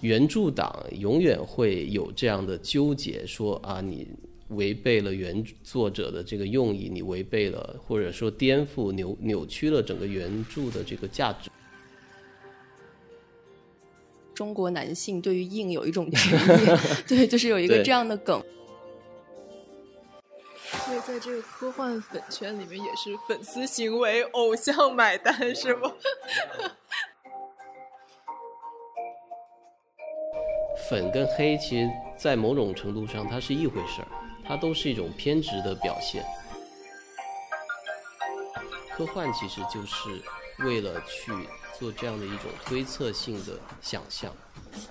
[0.00, 4.08] 原著党永远会有这样的纠结，说啊，你
[4.48, 11.50] 违背了原作者的这个用意，你违背了或者说颠覆、扭扭曲了整个原著的这个价值。
[14.34, 18.42] 中国男性对于硬有一种执念， 对，就是有一个这样的梗。
[20.86, 25.92] 所以在这个科幻粉圈里面，也是粉丝行为，偶像买单，是吗？
[30.90, 34.08] 粉跟黑，其实，在某种程度上，它是一回事儿，
[34.44, 36.26] 它都是一种偏执的表现。
[38.92, 40.20] 科幻其实就是
[40.64, 41.32] 为了去
[41.78, 44.34] 做这样的一种推测性的想象，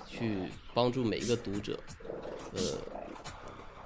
[0.08, 1.78] 去帮助每一个读者，
[2.54, 2.62] 呃，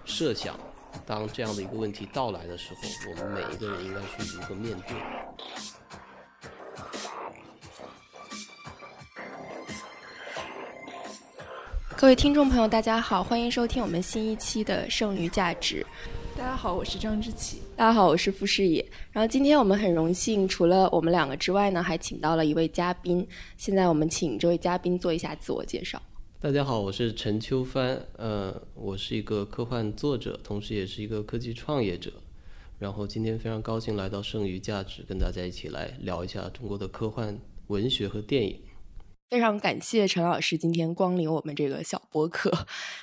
[0.04, 0.56] 设想，
[1.04, 4.96] 当这样的一个问题到来的时候，我们每一个人应该去如何面对。
[12.04, 15.80] 各位听众朋友，大家好，欢迎收听我们新一期的《剩余价值》。
[16.38, 17.62] 大家好，我是张之琪。
[17.74, 18.86] 大家好，我是傅诗野。
[19.10, 23.26] 然后今天我们很荣幸，除了我们两个之外呢，还请到了一位嘉宾。
[23.56, 26.00] 现在我们请这位嘉宾做一下自我介绍。
[26.38, 27.98] 大家好，我是陈秋帆。
[28.18, 32.12] 呃，我是一个科幻作者，同时也是一个科技创业者。
[32.78, 37.34] 然后今天非常高兴来到《剩余价值》，跟大家一起来聊一下中国的科幻
[37.68, 38.60] 文学和电影。
[39.34, 42.52] 非常感谢陈老师今天光临我们这个小播客。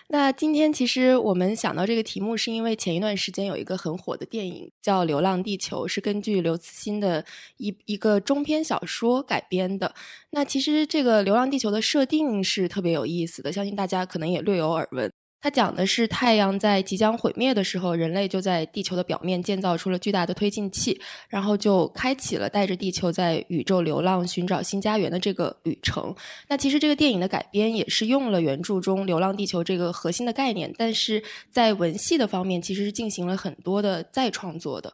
[0.07, 7.25] 那今天其实我们想到这个题目，是因为前一段时间有一个很火的电影叫《流浪地球》，是根据刘慈欣的
[7.57, 9.93] 一一个中篇小说改编的。
[10.29, 15.11] 那其实这个《流浪地球》的设定是特别有意思的，相信大家可能也略有耳闻。
[15.41, 26.15] 它讲的是太阳在即将毁灭的时候，人类就在地球的表面建造出了巨大的推进器，然后就开启了带着地球在宇宙流浪、寻找新家园的这个旅程。
[26.47, 34.93] 那其实这个电影的改编也是用了原著中“流浪地球”这个核心的概念，但是在文戏的方面其实是进行了很多的再创作的。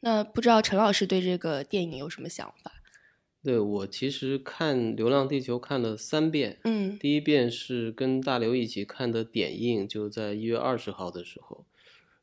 [0.00, 2.70] 那不知道陈老师对这个电影有什么想法？
[3.46, 11.64] 对我其实看《流浪地球》看了三遍，嗯，第一遍是跟大刘一起看的点映，就在一月二十号的时候，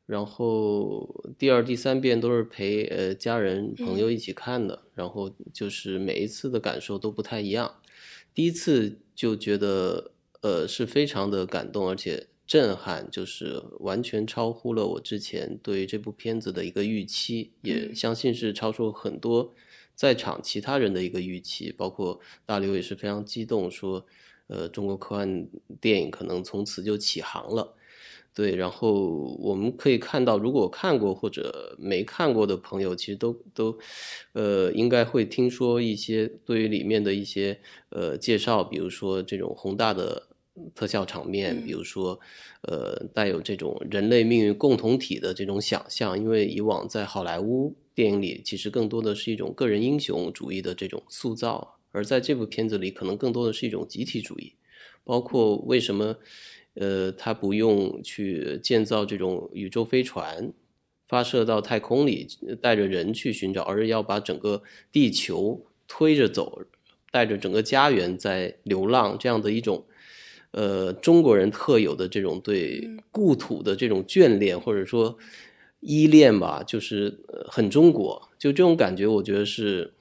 [0.04, 7.76] 然后第二、第三遍都是陪呃家人朋友一起看的，然后就是每一次的感受都不太一样。
[8.34, 10.10] 第一次就觉得
[10.42, 19.54] 呃是非常的感动，而且震撼，就是完全超乎了我之前对这部片子的一个预期，也相信是超出很多。
[19.94, 24.04] 在场其他人的一个预期，包括大刘也是非常激动，说，
[24.48, 25.46] 呃，中国科幻
[25.80, 27.74] 电影可能从此就起航了。
[28.34, 33.78] 对，然后我们可以看到，如果看过或者没看过的朋友，其实都都，
[34.32, 40.26] 呃，应该会听说一些对于里面的一些呃介绍，比如说这种宏大的
[40.74, 42.18] 特效场面，比如说，
[42.62, 47.76] 呃，带有这种人类命运共同体的这种想象，因为以往在好莱坞。
[47.94, 54.54] 电影里其实更多的是一种个人英雄主义的这种塑造，而在这部片子里，可能更多的是一种集体主义。
[55.04, 56.16] 包括为什么，
[56.74, 60.52] 呃，他不用去建造这种宇宙飞船，
[61.06, 62.26] 发射到太空里
[62.60, 66.62] 带着人去寻找，而是要把整个地球推着走，
[67.12, 69.84] 带着整个家园在流浪，这样的一种，
[70.50, 75.16] 呃，中国人特有的这种对故土的这种眷恋，或者说。
[75.86, 79.92] 依恋吧，就是很中国，就这种感觉，我觉得是，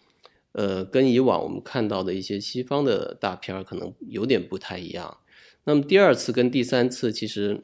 [0.54, 5.18] 呃，跟以往我们看到的一些西方的大片可能有点不太一样。
[5.66, 7.64] 那么第二次跟第三次，其实，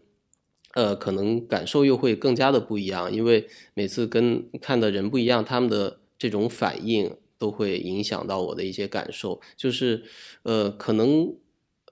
[0.74, 10.04] 呃，可能感受又会更加的不一样，因为每次跟看的人不一样，他们的这种反应都会影响到我的一些感受，就是，
[10.44, 11.34] 呃，可能。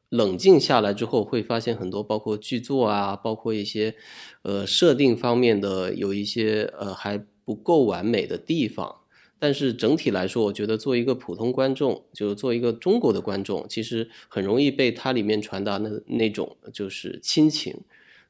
[0.10, 3.94] 冷静下来之后，会发现很多，包括剧作啊，包括一些，
[4.42, 9.02] 呃，设定方面的有一些呃还不够完美的地方。
[9.38, 17.76] 但是整体来说，我觉得作为一个普通观众，就是做一个中国的观众，其实很容易被它里面传达的那种就是亲情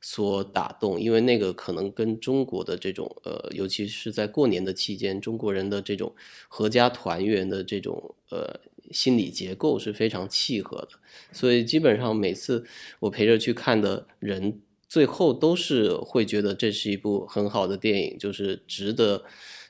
[0.02, 6.12] 所打动，因为那个可能跟中国的这种呃，尤其是在过年的期间，中国人的这种
[6.50, 8.60] 合家团圆的这种呃。
[8.92, 10.90] 心理结构是非常契合的，
[11.32, 12.66] 所以基本上每次
[13.00, 19.24] 我陪着去看的人，最后都是会觉得这是一部很好的电影，就是值得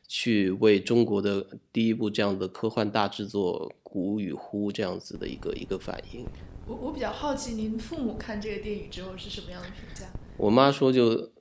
[0.07, 6.25] 去为中国的第一部这样的科幻大制作鼓与呼这样子的一个一个反应。
[6.67, 10.05] 我我比较好奇，您父母看这个电影之后是什么样的评价？
[10.37, 11.31] 我妈说就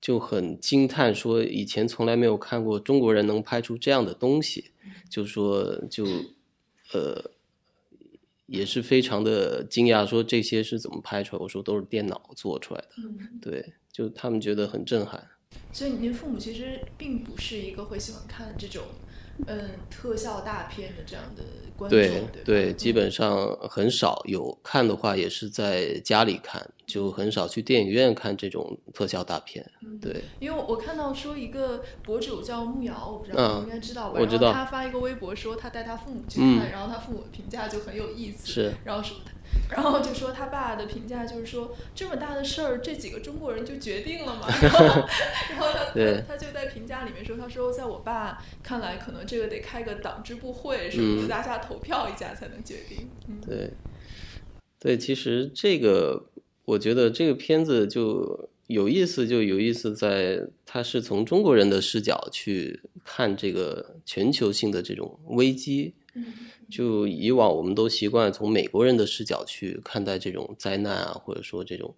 [0.00, 4.70] 就很惊叹，说以前从来没有看过中国人能拍出这样的东西，
[5.10, 6.06] 就说就。
[6.92, 7.30] 呃，
[8.46, 11.42] 也是非常的惊讶，说这些是怎么拍出来？
[11.42, 15.28] 我说都是电脑做出来的，嗯，对，就他们觉得很震撼。
[15.72, 18.82] 所以您父母其实并不是一个会喜欢看这种，
[19.46, 21.42] 嗯，特效大片的这样的
[21.76, 29.64] 观众，对基本上很少有看的话，也是在家里看，就很少去电影院看这种特效大片。
[29.82, 34.18] 嗯对，因为我看到说一个博主叫木瑶，我不知道嗯你应该知道吧？
[34.20, 39.30] 我知道他发一个微博说他带他父母去嗯看，然后他父母的评价就很有意思，是然后说他，
[39.70, 44.46] 然后就说他爸的评价就是说这么大的事儿，这几个中国人就决定了嘛。
[44.62, 44.86] 然后，
[45.94, 53.08] 然后他就在评价里面说，他说在我爸看来，可能这个得开个党支部会什么大家投票一下才能决定。
[53.28, 53.70] 嗯，对，
[54.78, 56.30] 对，其实这个
[56.64, 65.94] 我觉得这个片子就有意思，就有意思在它是从中国人的视角去看这个全球性的这种危机。
[66.14, 66.24] 嗯
[66.70, 71.94] 就以往我们都习惯从美国人的视角去看待这种灾难啊，或者说这种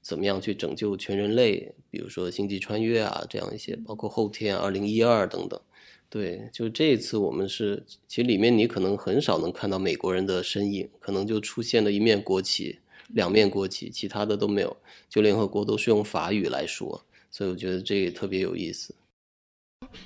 [0.00, 5.60] 怎么样去拯救全人类，比如说星际穿越啊这样一些，包括后天二零一二等等。
[6.08, 12.78] 对，就这一次我们是，其实里面你可能很少能看到美国人的身影，可能就出现了一面国旗、
[13.08, 14.76] 两面国旗，其他的都没有。
[15.08, 18.94] 就联合国都是用法语来说，所以我觉得这也特别有意思。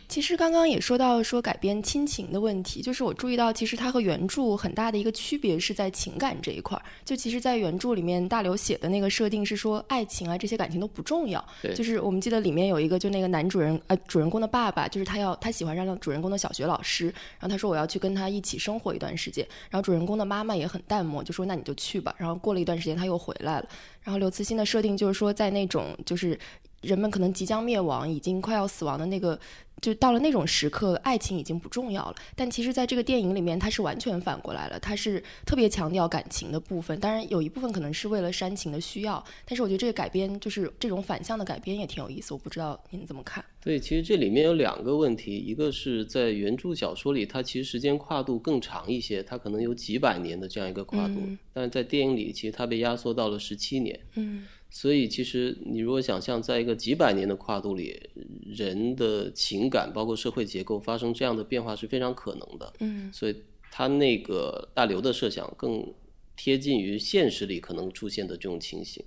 [0.08, 6.82] 其实刚刚也说到说改编亲情的问题，就是我注意到，其实它和原著很大的一个区别是在情感这一块儿。
[7.05, 11.44] 就其实，在原著里面，大刘写的那个设定是说，爱情啊这些感情都不重要。
[11.62, 22.14] 对就是我们记得里面有一个，就那个男主人呃主人公的爸爸，就是他要他喜欢上了主人公的小学老师，然后他说我要去跟他一起生活一段时间，然后主人公的妈妈也很淡漠，就说那你就去吧。
[22.19, 23.69] 然后过了一段时间他又回来了，
[24.02, 26.38] 然后刘慈欣的设定就是说，在那种就是
[26.87, 29.38] 人们可能即将灭亡、已经快要死亡的那个，
[29.83, 32.15] 就到了那种时刻，爱情已经不重要了。
[32.35, 36.99] 但其实，在这个电影里面，它是完全反过来了，它是特别强调感情的部分。
[37.00, 42.33] 当然，有一部分可能是为了煽情的需要，但是我觉得这个改编就是这种反向的改编也挺有意思。
[42.33, 43.44] 我不知道您怎么看？
[43.61, 53.99] 对，其实这里面有两个问题，一个是在原著小说里，它其实时间跨度更长一些，它可能有几百年的这样一个跨度，嗯但是在电影里，其实它被压缩到了十七年。
[54.15, 57.98] 嗯所以，其实你如果想象在一个几百年的跨度里，
[58.44, 62.72] 人的情感包括社会结构发生这样的变化是非常可能的。
[62.80, 63.36] 嗯所以，
[63.70, 65.94] 他那个大刘的设想更
[66.36, 69.02] 贴近于现实里可能出现的这种情形。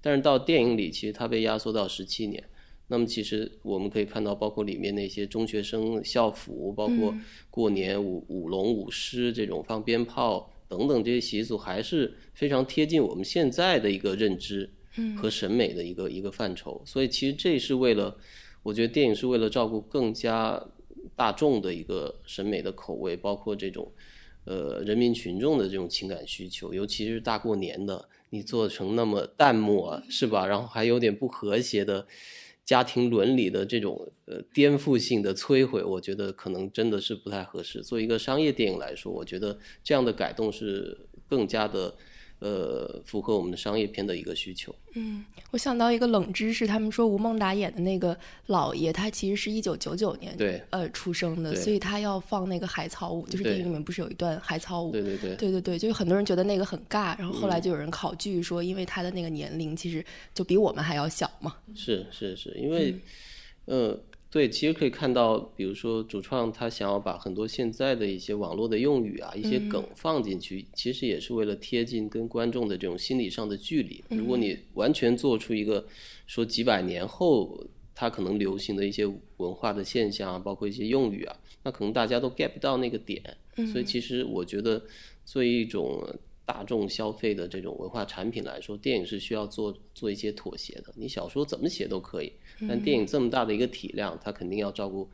[0.00, 2.42] 但是到电影里，其实它被压缩到十七年。
[2.88, 7.14] 那么，其实我们可以看到，包括里面那些中学生校服，包括
[7.50, 14.68] 过年舞舞龙舞狮这种放鞭炮等等这些习俗，还是非常贴近我们现在的一个认知
[15.16, 16.82] 和审美的一个一个范畴。
[16.84, 18.16] 所以，其实这是为了，
[18.62, 20.62] 我觉得电影是为了照顾更加
[21.16, 23.90] 大众的一个审美的口味，包括这种
[24.44, 30.46] 呃人民群众的这种情感需求，尤其是大过年的，你做成那么淡漠是吧？
[30.46, 32.06] 然后还有点不和谐的
[32.64, 37.82] 家庭伦理的这种呃颠覆性的摧毁，我觉得可能真的是不太合适。
[37.82, 40.96] 作为一个商业电影来说，我觉得这样的改动是
[41.28, 41.94] 更加的
[42.40, 44.74] 呃符合我们的商业片的一个需求。
[44.94, 54.90] 嗯，我想到一个冷知识，他们说吴孟达演的那个老爷，他其实是一九九九年对呃出生的，所以他要放那个海草舞，就是电影里面不是有一段海草舞？
[54.90, 55.36] 对对对。
[55.36, 61.54] 对对对，就是很多人觉得那个很尬，然后后嗯来就有人考据说，因为他的那个年龄其实就比我们还要小嘛。
[61.74, 62.98] 是是是，因为，
[63.66, 63.96] 呃，
[64.30, 74.04] 对，其实可以看到，比如说主创他想要把很多现在的一些网络的用语啊，一些梗放进去，其实也是为了贴近跟观众的这种心理上的距离。
[74.08, 75.84] 如果你完全做出一个
[76.28, 79.04] 说几百年后它可能流行的一些
[79.38, 83.20] 文化的现象啊，包括一些用语啊，那可能大家都 get 不到那个点。
[83.72, 84.80] 所以其实我觉得，
[85.24, 86.02] 作为一种
[86.50, 90.92] 大众消费的这种文化产品来说，电影是需要做做一些妥协的。
[90.96, 92.32] 你小说怎么写都可以，
[92.68, 95.08] 但电影这么大的一个体量，它肯定要照顾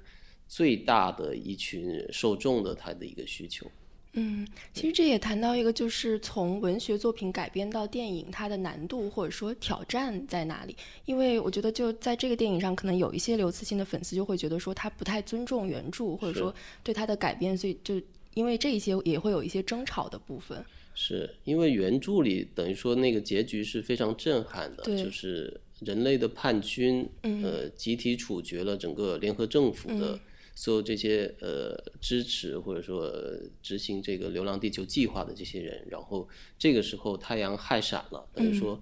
[0.48, 3.70] 最大的一群受众的它的一个需求。
[4.14, 10.74] 嗯，其实这也谈到一个，就是从文学作品改编到电影，它的难度或者说挑战在哪里？
[11.04, 18.00] 因为我觉得就在这个电影上，可能有一些刘慈欣的粉丝就会觉得说他不太尊重原著，或者说对他的改编，所以就
[18.32, 20.64] 因为这一些也会有一些争吵的部分。
[20.96, 27.44] 是因为原著里等于说那个结局是非常震撼的，就是人类的叛军，嗯。
[27.44, 30.20] 呃，集体处决了整个联合政府的嗯。
[30.58, 36.26] 所有这些呃支持或者说呃执行这个《流浪地球》计划的这些人，然后
[36.58, 38.80] 这个时候太阳害闪了，等于说，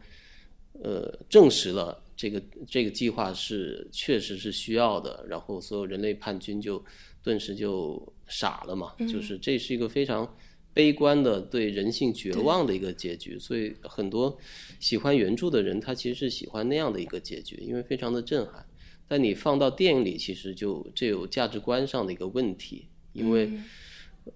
[0.75, 6.81] 呃，证实了这个这个计划是确实是需要的，然后所有人类叛军就
[7.25, 10.33] 顿时就傻了嘛，就是这是一个非常
[10.75, 13.39] 悲观的、对人性绝望的一个结局。
[13.39, 14.37] 所以很多
[14.79, 18.67] 喜欢原著的人，他其实是喜欢那样的一个结局，因为非常的震撼。
[19.09, 23.51] 但你放到电影里，其实就这有价值观上的一个问题，因为。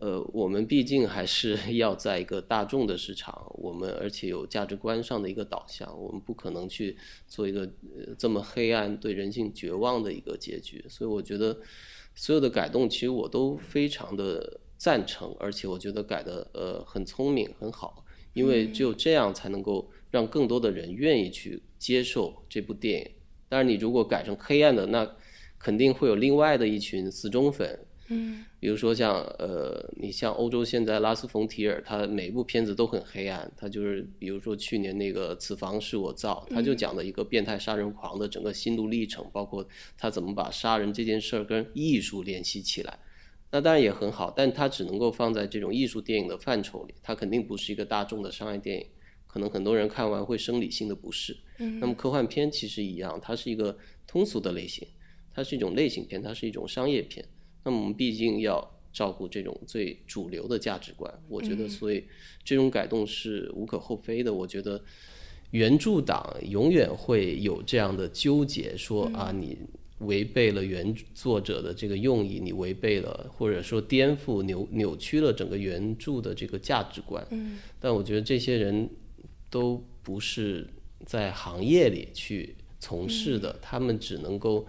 [0.00, 6.94] 呃，我们毕竟还是要在一个大众的市场，我们而且有价值观上的一个导向，我们不可能去
[7.26, 7.62] 做一个
[7.96, 10.84] 呃这么黑暗、对人性绝望的一个结局。
[10.90, 11.58] 所以我觉得
[12.14, 23.10] 所有的改动，其实我都非常的赞成，而且我觉得改的呃很聪明、很好，因为只有这样才能够让更多的人愿意去接受这部电影。
[23.48, 25.16] 但是，你如果改成黑暗的，那
[25.58, 27.78] 肯定会有另外的一群死忠粉。
[28.10, 33.50] 嗯，比如说像呃，你像欧洲现在拉斯冯提尔，他每部片子都很黑暗。
[33.56, 39.66] 他就是比如说去年那个《此房是我造》，他就讲了一个变态杀人狂的整个心路历程，包括
[39.98, 42.98] 他怎么把杀人这件事儿跟艺术联系起来。
[43.50, 48.86] 那当然也很好，但它只能够放在这种艺术电影的范畴里，它肯定不是一个大众的商业电影。
[49.26, 51.36] 可能很多人看完会生理性的不适。
[51.58, 53.76] 嗯，那么科幻片其实一样，它是一个
[54.06, 54.88] 通俗的类型，
[55.34, 57.22] 它是一种类型片，它是一种商业片。
[57.62, 62.02] 那么我们毕竟要照顾这种最主流的价值观，我觉得，所以
[62.42, 64.32] 这种改动是无可厚非的。
[64.32, 64.82] 我觉得
[65.50, 69.58] 原著党永远会有这样的纠结，说啊，你
[69.98, 77.26] 违背了原作者的这个用意，你违背了或者说颠覆、扭扭曲了整个原著的这个价值观。
[77.30, 78.88] 嗯，但我觉得这些人
[79.50, 80.66] 都不是
[81.04, 84.66] 在行业里去从事的，他们只能够。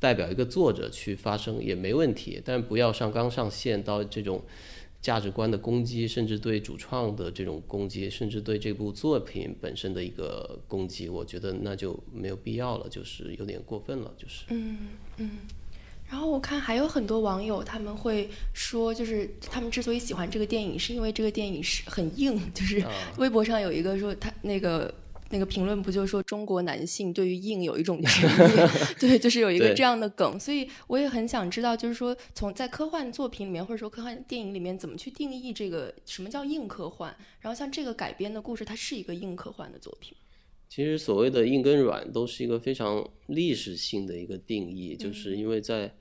[0.00, 4.40] 代表一个作者去发声也没问题，但不要上纲上线到这种
[5.00, 14.44] 价值观的攻击，甚至对主创的这种攻击，甚至对这部作品本身的一个攻击，我觉得那就没有必要了，就是有点过分了，就是。
[14.48, 14.78] 嗯
[15.16, 15.30] 嗯。
[16.10, 22.82] 然后我看还有很多网友他们会说，就是他们之所以喜欢这个电影，是因为这个电影是很硬，就是
[23.18, 24.92] 微博上有一个说他那个。
[25.30, 28.68] 那个评论不就说中国男性对于硬有一种执念，
[28.98, 37.14] 对，就是有一个这样的梗，所以我也很想知道，就是说从在科幻作品里面或者说科幻电影里面怎么去定义这个什么叫硬科幻？
[37.40, 40.16] 然后像这个改编的故事，它是一个硬科幻的作品。
[40.70, 45.92] 其实所谓的硬跟软都是一个非常历史性的一个定义，就是因为在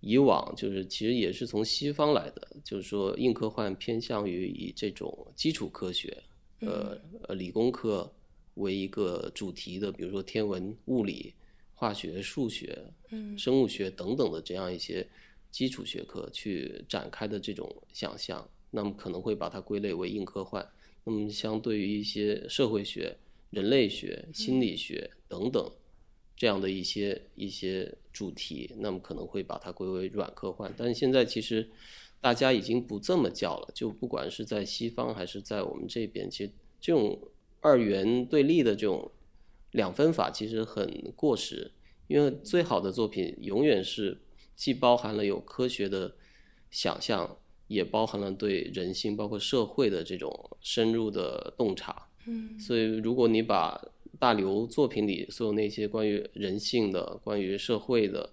[0.00, 6.16] 以往就是其实也是从西方来的，就是说硬科幻偏向于以这种基础科学，
[6.60, 6.98] 呃
[7.28, 8.10] 呃理工科。
[8.54, 11.32] 为一个主题的，比如说天文、物理、
[11.74, 15.08] 化学、数学、嗯，生物学等等的这样一些
[15.50, 20.66] 基础学科去展开的这种想象，那么可能会把它归类为硬科幻。
[21.04, 23.16] 那么相对于一些社会学、
[23.50, 25.72] 人类学、心理学等等
[26.36, 30.72] 这样的一些一些主题，那么可能会把它归为软科幻。
[30.76, 31.68] 但是现在其实
[32.20, 37.18] 大家已经不这么叫了，就不管是在西方还是在我们这边，其实这种。
[37.62, 39.10] 二元对立的这种
[39.70, 41.70] 两分法其实很过时，
[42.08, 44.20] 因为最好的作品永远是
[44.56, 46.14] 既包含了有科学的
[46.72, 47.38] 想象，
[47.68, 52.08] 也包含了对人性包括社会的这种深入的洞察。
[52.26, 53.80] 嗯，所以如果你把
[54.18, 58.28] 大刘作品里所有那些关于人性的、关于社会的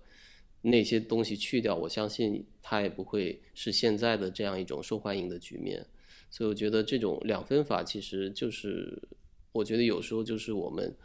[0.64, 5.86] 那些东西去掉，我相信他也不会是现在的这样一种受欢迎的局面。
[6.32, 9.00] 所以我觉得这种两分法其实就是。
[9.52, 10.96] 我觉得有时候就是我们，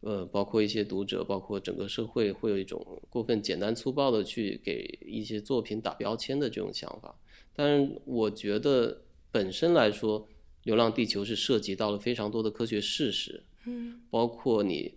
[0.00, 7.18] 呃，包括一些读者，包括整个社会，会有一种过分简单粗暴的去给一些作品打标签的这种想法。
[7.54, 10.22] 但是我觉得本身来说，
[10.64, 14.94] 《流浪地球》是涉及到了非常多的科学事实，嗯，包括你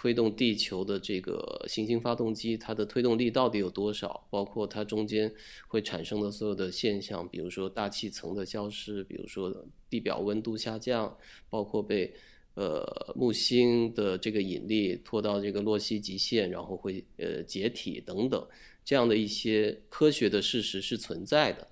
[0.00, 4.24] 推动地球的这个行星发动机，它的推动力到底有多少？
[4.30, 5.32] 包括它中间
[5.66, 9.52] 会产生的所有的现象，比如说大气层的消失，比如说。
[9.90, 11.16] 地表温度下降，
[11.48, 12.12] 包括被
[12.52, 12.84] 呃
[13.16, 18.46] 木星的这个引力拖到这个洛希极限，然后会呃解体等等，
[18.84, 21.66] 这样的一些科学的事实是存在的。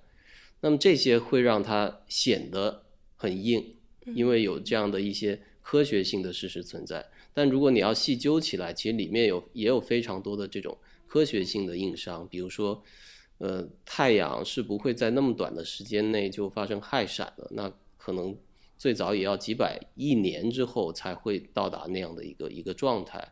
[0.59, 2.83] 那么这些会让它显得
[3.15, 3.63] 很硬，
[4.15, 7.05] 因为有这样的一些科学性的事实存在。
[7.37, 10.75] 但如果你要细究起来，其实里面有也有非常多的这种
[11.05, 12.83] 科学性的硬伤，比如说，
[13.37, 17.47] 呃，太阳是不会在那么短的时间内就发生氦闪的。
[17.51, 18.35] 那可能
[18.75, 23.23] 最早也要几百亿年之后才会到达那样的一个一个状态，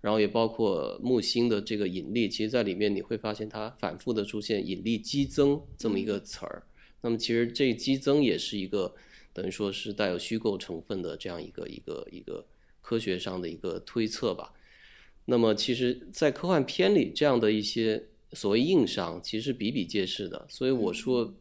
[0.00, 6.64] 然后也包括木星的这个引力，其实在里面你会发现它反复的出现引力激增这么一个词儿。
[7.02, 8.92] 那么其实这激增也是一个
[9.32, 12.44] 等于说是带有虚构成分的这样一个一个一个
[12.84, 14.52] 科学上的一个推测吧。
[15.24, 20.46] 那么其实，在科幻片里这样的一些所谓硬伤，其实比比皆是的。
[20.48, 21.34] 所以我说。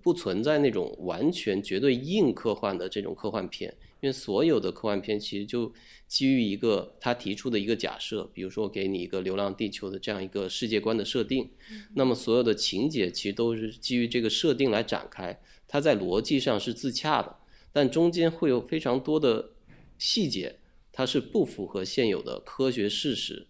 [0.00, 3.68] 不存在那种完全绝对硬科幻的这种科幻片，
[4.00, 5.70] 因为所有的科幻片其实就
[6.06, 11.50] 基于一个他提出的一个假设，比如说给你一个《流浪地球》的这样一个世界观的设定，
[11.94, 17.36] 那么所有的情节其实都是基于这个设定来展开，它在逻辑上是自洽的，
[17.72, 19.50] 但中间会有非常多的
[19.98, 20.56] 细节，
[20.90, 23.46] 它是不符合现有的科学事实，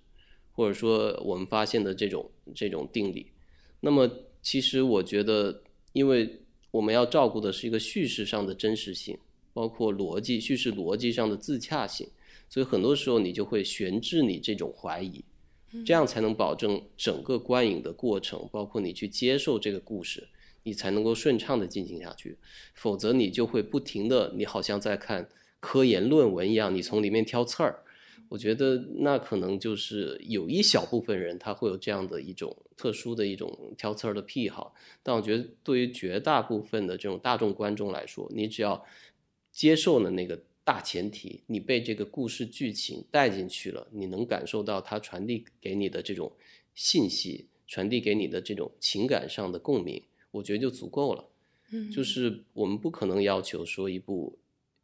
[0.50, 3.30] 或者说我们发现的这种这种定理。
[3.80, 4.10] 那么
[4.42, 5.62] 其实我觉得。
[5.94, 9.18] 因为我们要照顾的是一个叙事上的真实性，
[9.52, 12.06] 包括逻辑、叙事逻辑上的自洽性，
[12.48, 15.24] 所以很多时候你就会悬置你这种怀疑，
[15.84, 20.28] 这样才能保证整个观影的过程，包括你去接受这个故事，
[20.62, 22.36] 你才能够顺畅的进行下去。
[22.74, 25.28] 否则你就会不停的，你好像在看
[25.60, 27.82] 科研论文一样，你从里面挑刺儿。
[28.28, 38.84] 我觉得那可能就是有一小部分人他会有这样的一种特殊的一种挑刺儿的癖好，但我觉得对于绝大部分的这种大众观众来说，你只要
[39.50, 46.30] 接受了那个大前提，你被这个故事剧情带进去了，你能感受到它传递给你的这种
[46.74, 51.24] 信息，传递给你的这种情感上的共鸣，我觉得就足够了。
[51.70, 54.38] 嗯，就是我们不可能要求说一部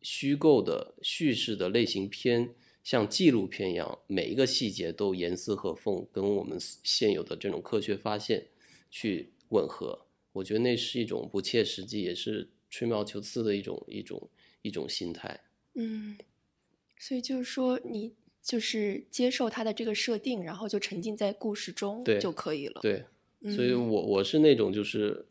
[0.04, 2.54] 虚构的叙事的类型片。
[2.84, 8.48] 像纪录片一样，每一个细节都严丝合缝，跟我们现有的这种科学发现
[8.90, 10.04] 去吻合。
[10.32, 14.28] 我觉得那是一种不切实际，也是吹毛求疵的一种一种
[14.60, 15.40] 一种心态。
[15.76, 16.18] 嗯，
[16.98, 22.82] 所以就是说，你就是接受它的这个设定，然后就沉浸在故事中就可以了。
[22.82, 23.02] 对，
[23.44, 25.24] 所以我我是那种就是，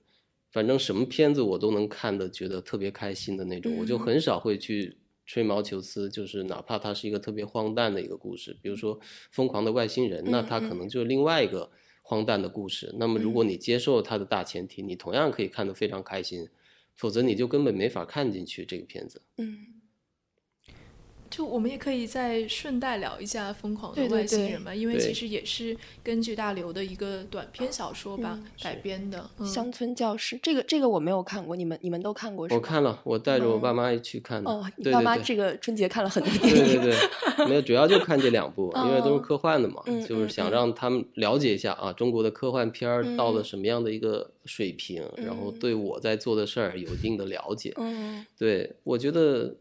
[0.54, 4.96] 反正什么片子我都能看的，觉得特别开心的那种，我就很少会去。
[5.26, 9.00] 吹毛求疵，就是哪怕它是一个特别荒诞的一个故事，比如说
[9.32, 12.94] 《疯狂的外星人》，那它可能就是另外一个荒诞的故事。
[13.00, 16.48] 那么，如果你接受它的大前提，你同样可以看得非常开心；
[16.98, 19.22] 否则，你就根本没法看进去这个片子。
[19.38, 19.83] 嗯。
[21.36, 30.36] 就我们也可以再顺带聊一下《疯狂的外星人》嘛，因为其实也是根据大刘的一个短篇小说吧改编的《乡村教师》。
[30.44, 32.48] 这个这个我没有看过，你们你们都看过？
[32.52, 34.52] 我看了，我带着我爸妈一起看的。
[34.52, 36.66] 哦，你爸妈这个春节看了很多电影。
[36.66, 36.96] 对对
[37.36, 47.74] 对， 没有，主要就看这两部，因为都是科幻的嘛，就是想让他们了解一下啊，中国的科幻片儿到了什么样的一个水平，然后对我在做的事儿有一定的了解。
[47.78, 49.56] 嗯，对我觉得。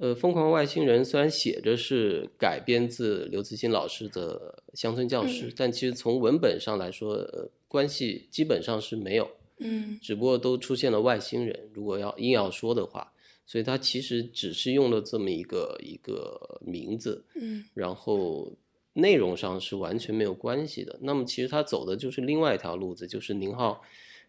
[0.00, 9.28] 呃，疯狂外星人虽然写着是改编自刘慈欣老师的《乡村教师》，但其实从文本上来说，呃，关系基本上是没有。
[9.58, 11.68] 嗯，只不过都出现了外星人。
[11.74, 13.12] 如果要硬要说的话，
[13.44, 17.24] 所以他其实只是用了这么一个一个名字。
[17.34, 18.52] 嗯，然后
[18.92, 20.96] 内容上是完全没有关系的。
[21.02, 23.82] 那么其实他走的就是另外一条路子，就是宁浩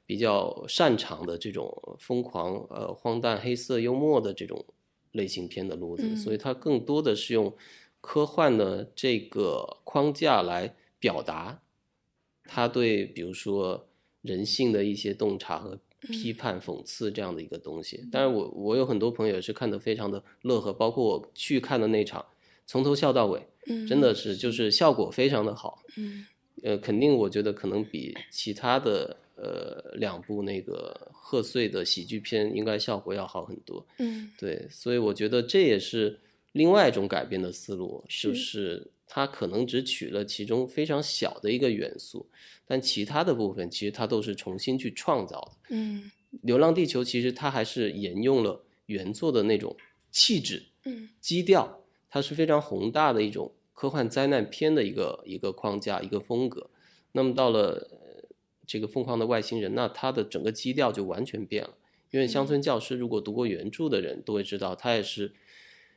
[0.08, 4.66] 比较擅长的这种疯狂、呃荒诞、黑色幽默的这种。
[5.14, 7.56] 类型片的路子，所以它更多的是用
[8.02, 11.62] 科幻的这个框架来表达
[12.44, 13.88] 他对比如说
[14.22, 18.08] 人性的一些洞察和批判、讽刺这样的一个东西。
[18.12, 22.26] 当然我我有很多朋友也是看得非常的乐呵，包括我去看的那场，
[22.66, 23.48] 从头笑到尾，
[23.88, 25.84] 真的是就是效果非常的好。
[25.98, 26.26] 嗯，
[26.64, 29.18] 呃，肯定我觉得可能比其他的。
[29.42, 33.86] 呃，两部那个贺岁的喜剧片应该效果要好很多。
[33.98, 36.20] 嗯，对，所以我觉得这也是
[36.52, 42.28] 另外一种改编的思路，就是它可能只取了其中非常小的一个元素，
[42.68, 45.52] 但其他的部分其实它都是重新去创造的。
[45.70, 49.74] 嗯，《流浪地球》其实它还是沿用了原作的那种
[50.12, 56.70] 气质、嗯，基调，它是非常宏大的一种科幻灾难片的一个一个框架、一个风格。
[57.14, 57.88] 那么到了。
[58.70, 61.74] 这个疯狂的外星人，那他的整个基调就完全变了。
[62.12, 65.34] 因为乡村教师，如果读过原著的人都会知道，他也是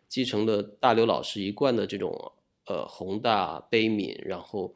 [0.09, 2.33] 继承了大刘老师一贯的这种
[2.65, 4.75] 呃宏大悲悯，然后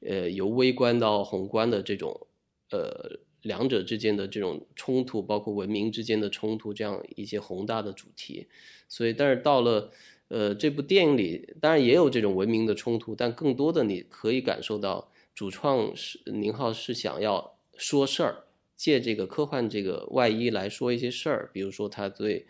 [0.00, 2.26] 呃由微观到宏观的这种
[2.70, 8.46] 呃两者之间的这种冲突，包括文明之间的冲突，这样一些宏大的主题。
[8.90, 9.90] 所以，但是到了
[10.28, 15.10] 呃这部电影里，当然也有这种文明的冲突，但更多的你可以感受到。
[15.38, 18.42] 主创是宁浩，是想要说事儿，
[18.74, 22.44] 借这个科幻这个外衣来说一些事儿，比如说他对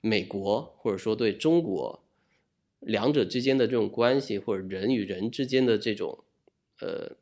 [0.00, 2.02] 美国或者说对中国
[2.78, 6.24] 两者之间的这种关系，或者人与人之间的这种
[6.80, 7.14] 呃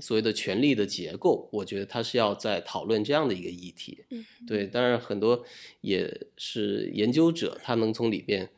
[0.00, 4.02] 所谓的权力的结构，我觉得他是要在讨论这样的一个议题。
[4.08, 5.44] 嗯，对，当然很多
[5.82, 8.48] 也是研究者，他能从里边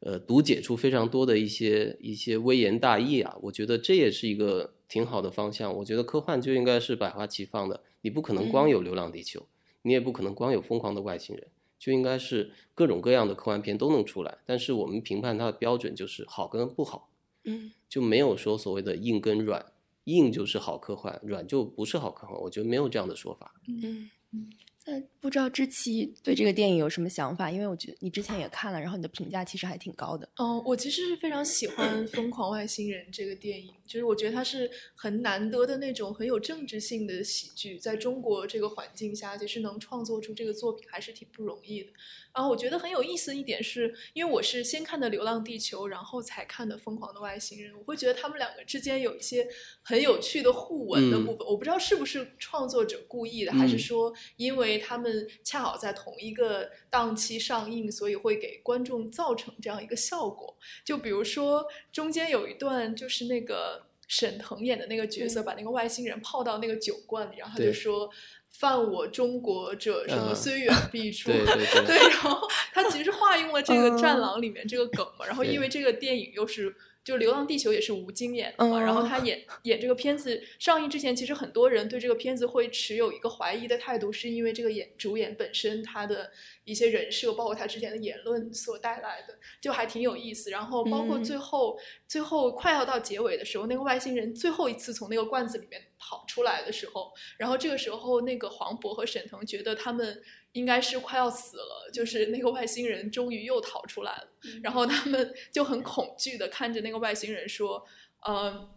[0.00, 4.74] 呃读解出非常多的一些一些微言大义啊，我觉得这也是一个。
[4.92, 7.82] 挺好的方向，我觉得科幻就应该是百花齐放的。
[8.02, 9.40] 你不可能光有《流浪地球》，
[9.80, 14.36] 你也不可能光有疯狂的外星人，就应该是各种各样的科幻片都能出来。
[14.44, 17.08] 但是我们评判它的标准就是好跟不好，
[17.44, 19.64] 嗯，就没有说所谓的硬跟软，
[20.04, 22.38] 硬就是好科幻，软就不是好科幻。
[22.42, 23.54] 我觉得没有这样的说法。
[23.66, 24.50] 嗯嗯。
[24.84, 27.48] 那不知道知琪对这个电影有什么想法？
[27.48, 30.28] 因为我觉得你之前也看了，然后你的评价其实还挺高的。
[30.38, 41.90] 哦，我其实是非常喜欢《疯狂外星人》这个电影，就是我觉得它是很难得的那种很有政治性的喜剧，在中国这个环境下，其实能创作出这个作品还是挺不容易的。
[42.34, 49.46] 然后我觉得很有意思的一点是，因为我是先看的《流浪地球》，然后才看的《疯狂的外星人》，我会觉得他们两个之间有一些
[49.82, 51.46] 很有趣的互文的部分。
[51.46, 60.56] 我不知道是不是创作者故意的，还是说因为他们恰好在同一个档期上映，所以会给观众造成这样一个效果。
[60.86, 63.81] 就比如说中间有一段，就是那个
[64.12, 68.10] 沈腾演的那个角色把那个外星人泡到那个酒罐里，然后他就说。
[68.50, 71.32] 犯我中国者，什么虽远必诛。
[71.32, 71.96] 对对对。
[71.96, 75.24] 然后他其实化用了这个《战狼》里面这个梗嘛。
[75.24, 76.76] 然后因为这个电影又是。
[77.04, 86.30] 就《流浪地球》也是吴京演的嘛，然后他演演这个片子上映之前，其实很多人对这个片子会持有一个怀疑的态度，是因为这个演主演本身他的
[86.64, 90.50] 一些人设，包括他之前的言论所带来的，就还挺有意思。
[90.50, 100.22] 然后包括最后最后快要到结尾的时候，那个外星人最后一次从那个罐子里面跑出来的时候，然后这个时候那个黄渤和沈腾觉得他们。
[100.52, 104.28] 应该是快要死了，就是那个外星人终于又逃出来了，
[104.62, 107.84] 然后他们就很恐惧的看着那个外星人说
[108.24, 108.68] ：“呃，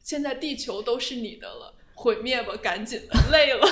[0.00, 3.66] 现在地球都是你的了，毁灭吧，赶紧的，累了。”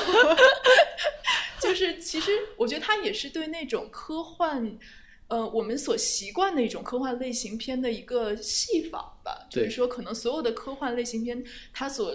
[1.62, 4.76] 就是其实我觉得他也是对那种科幻，
[5.28, 9.46] 呃，我们所习惯的一种科幻类型片的一个戏仿吧。
[9.48, 12.12] 就是说，可能所有的科幻类型片，它所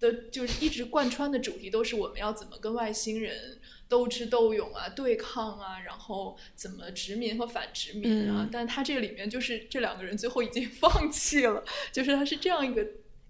[0.00, 3.57] 的就是一直贯穿的主题都是我们要怎么跟外星人。
[3.88, 8.46] 斗智斗勇啊，对抗啊，然后怎么殖民和反殖民啊？
[8.52, 12.86] 但他这里面就是这两个人最后已经 放弃了，就是他是这样一个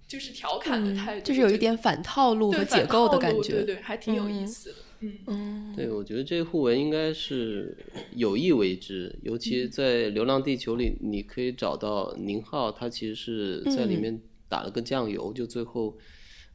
[0.09, 4.77] 就是调侃的态度，就是有一点反套路和解构的感觉，对对，还挺有意思的。
[5.01, 7.79] 嗯嗯，对，我觉得这个互文应该是
[8.17, 15.97] 有意为之，尤其在《流浪地球》里，你可以找到宁浩，他其实是在里面打了个酱油，就最后。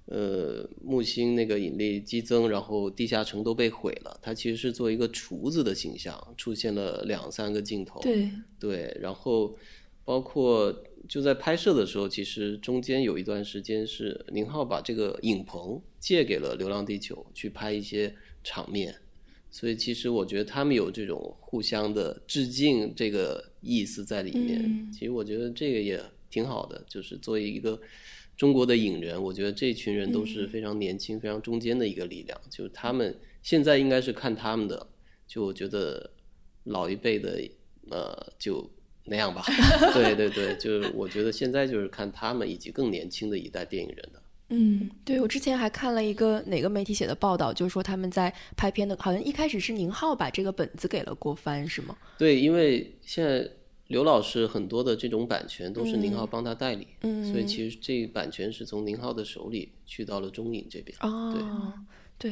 [0.05, 4.19] 呃，木星那个引力激增，然后地下城都被毁了。
[4.21, 8.01] 它其实是做一个厨子的形象，出现了两三个镜头。
[8.01, 9.55] 对对，然后
[10.03, 18.13] 包括就在拍摄的时候，其实中间有一段时间是宁浩把这个影棚借给了《流浪地球》去拍一些
[18.43, 18.93] 场面，
[19.49, 24.91] 所以其实我觉得他们有这种互相的致敬这个意思在里面。
[24.91, 25.97] 其实我觉得这个也
[26.29, 27.79] 挺好的，就是作为一个。
[28.43, 32.37] 中国的影人，我觉得这群人都是非常年轻、非常中间的一个力量。
[32.49, 34.85] 就是他们现在应该是看他们的，
[35.25, 36.11] 就我觉得
[36.65, 37.41] 老一辈的，
[37.89, 38.69] 呃，就
[39.05, 39.45] 那样吧。
[39.95, 44.21] 对对对，就是我觉得现在就是看他们以及更年轻的一代电影人的。
[44.49, 51.97] 嗯，对我之前还看了一个哪个媒体写的报道，就是说他们在拍片的，好像一开始是宁浩把这个本子给了郭帆，是吗？
[52.17, 53.49] 对，因为现在。
[53.93, 56.87] 刘老师很多的这种版权都是宁浩帮他代理，
[57.31, 60.97] 所以其实这版权是从宁浩的手里去到了中影这边。
[61.01, 61.39] 哦，对，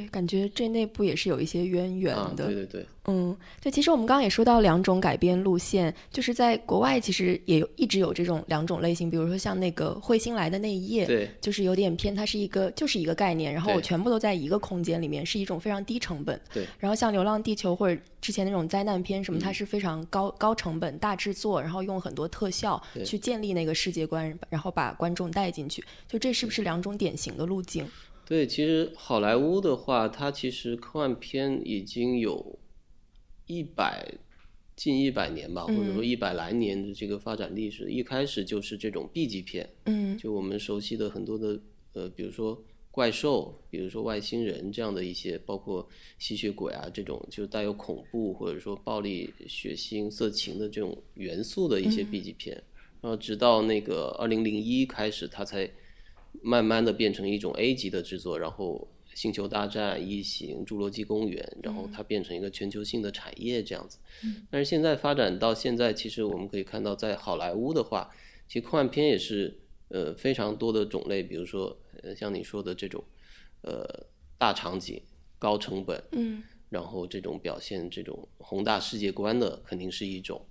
[0.10, 2.46] 感觉这内部也是有一些渊源的。
[2.46, 2.86] 对对对。
[3.06, 16.40] 嗯，对，其实我们刚刚也说到两种改编路线，就是在国外其实也有一直有这种两种类型，比如说像那个彗星来的那一夜，对，就是有点偏，它是一个就是一个概念，然后我全部都在一个空间里面，是一种非常低成本。
[16.54, 27.84] 对，然后像流浪地球或者之前那种灾难片什么，它是非常高高成本大制作，然后用很多特效去建立那个世界观，然后把观众带进去，就这是不是两种典型的路径？
[28.32, 32.58] 对，其实好莱坞的话，它其实科幻片已经有。
[33.46, 34.10] 一百
[34.78, 41.60] 近一百年吧，或者说一百来年的这个发展历史，一开始就是这种 B 级片，嗯，就我们熟悉的很多的
[41.92, 42.58] 呃，比如说
[42.90, 45.86] 怪兽，比如说外星人这样的一些，包括
[46.18, 52.56] 吸血鬼啊这种，就带有恐怖或者说暴力、血腥、色情的这种元素的一些 B 级片，
[53.02, 55.70] 然后直到那个二零零一开始，它才
[56.42, 58.88] 慢慢的变成一种 A 级的制作，然后。
[59.14, 64.00] 星球大战、异形、侏罗纪公园，然后它变成一个全球性的产业这样子。
[64.50, 68.10] 但是现在发展到现在，其实我们可以看到，在好莱坞的话，
[68.48, 73.04] 其实科幻片也是呃非常多的种类，比如说呃像你说的这种
[73.64, 73.86] 呃
[74.38, 75.02] 大场景、
[75.38, 80.42] 高成本，嗯，然后这种表现这种宏大世界观的肯定是一种。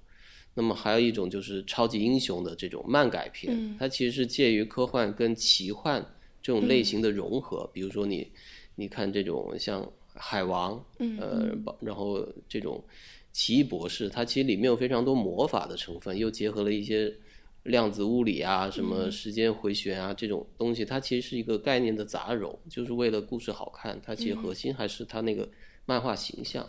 [0.54, 6.04] 那么还有一种就是超级英雄的这种漫改片，它其实是介于科幻跟奇幻。
[6.42, 8.26] 这种类型的融合，比如说你，
[8.74, 10.82] 你看这种像海王，
[11.18, 12.82] 呃，然后这种
[13.30, 17.14] 奇异博士，它其实里面有非常多魔法的成分，又结合了一些
[17.64, 24.00] 量子物理啊、什么时间回旋啊这种东西，它其实是一个概念的杂糅，就是为了故事好看。
[24.02, 25.46] 它其实核心还是它那个
[25.84, 26.66] 漫画形象。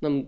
[0.00, 0.24] 那么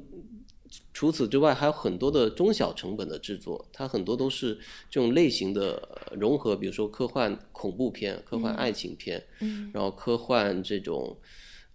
[0.93, 4.55] 除此之外，还有很多的中小成本的制作，它很多都是
[4.91, 5.81] 这种类型的
[6.13, 9.23] 融合，比如说科幻恐怖片、科幻爱情片，
[9.73, 11.17] 然后科幻这种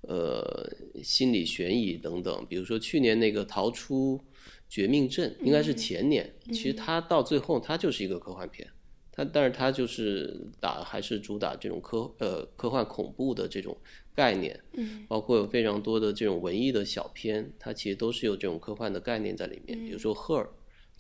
[0.02, 0.70] 呃
[1.04, 2.46] 心理悬疑等等。
[2.48, 4.20] 比如说去年那个《逃出
[4.68, 8.68] 绝命镇》，应该是前年，其实它到最后它就是一个科幻片。
[9.12, 13.76] 它但是它就是打还是主打这种科呃科幻恐怖的这种
[14.20, 19.80] 概念，嗯，包括有非常多的这种文艺的小片，它其实都是有这种科幻的概念在里面。
[19.86, 20.44] 比如说《赫尔》，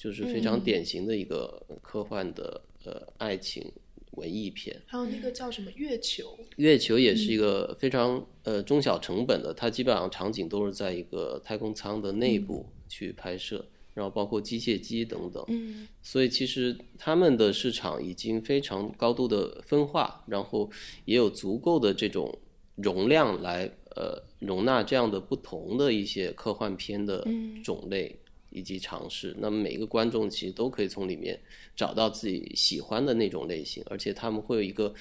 [0.01, 3.69] 就是非常典型的一个科幻的呃爱情
[4.11, 4.81] 文艺片。
[4.85, 6.23] 还有那个叫什么《月球》，
[6.55, 13.65] 月球也是一个非常呃中小成本的，它基本上场景都是在一个太空舱的内部去拍摄。
[13.95, 20.69] 然后包括机械机等等，嗯，所以其实他们的市场已经非常高度的分化，然后
[21.03, 22.33] 也有足够的这种
[22.81, 27.25] 容量来呃容纳这样的不同的一些科幻片的
[27.63, 29.35] 种类以及尝试。
[29.39, 31.39] 那么每个观众其实都可以从里面
[31.75, 34.93] 找到自己喜欢的那种类型，而且他们会有一个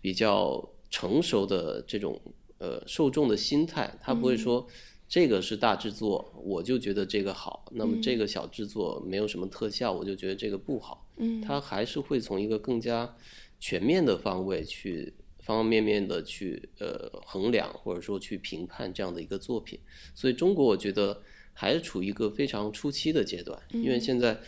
[0.00, 2.20] 比较成熟的这种
[2.58, 4.66] 呃受众的心态，他不会说。
[5.08, 7.66] 这个是大制作，我就觉得这个好。
[7.72, 11.06] 那么这个小制作没有什么特效，我就觉得这个不好。
[11.18, 13.14] 嗯，他还是会从一个更加
[13.60, 15.12] 全面的方位去
[15.52, 19.78] 方方面面的去呃衡量或者说去评判这样的一个作品。
[20.14, 24.38] 所以中国我觉得还是处于一个非常初期的阶段，因为现在。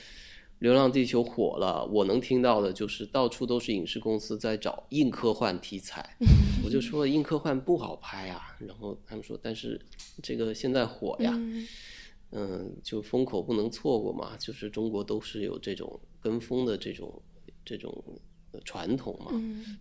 [0.67, 6.17] 《流浪地球》火了，我能听到的就是到处都是影视公司在找硬科幻题材，
[6.64, 9.79] 我就说硬科幻不好拍啊，然后他们说，但是
[10.23, 11.38] 这个现在火呀，
[12.31, 17.21] 嗯，就风口不能错过嘛，就是中国都是有这种跟风的这种
[17.62, 17.93] 这种
[18.64, 19.33] 传统嘛，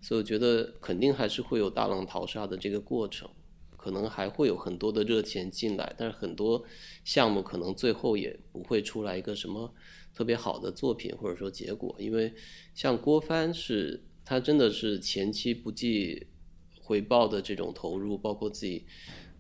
[0.02, 3.30] 所以我觉得肯定还是会有大浪淘沙的这个过程，
[3.78, 6.64] 可能还会有很多的热钱进来，但是很多
[7.04, 9.74] 项目可能最后也不会出来一个什么。
[10.16, 12.32] 特别好的作品或者说结果，因为
[12.76, 16.28] 像郭帆是，他真的是前期不计
[16.80, 18.86] 回报的这种投入，包括自己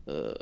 [0.06, 0.36] 呃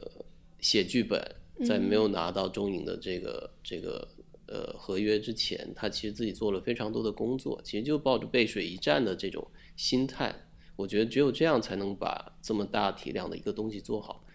[0.61, 1.21] 写剧本，
[1.65, 4.07] 在没有拿到中影的这个这个
[4.51, 10.35] 呃合约之前，他其实自己做了非常多的工作，其实就抱着背水一战的这种心态，
[10.75, 14.25] 我觉得只有这样才能把这么大体量的一个东西做好。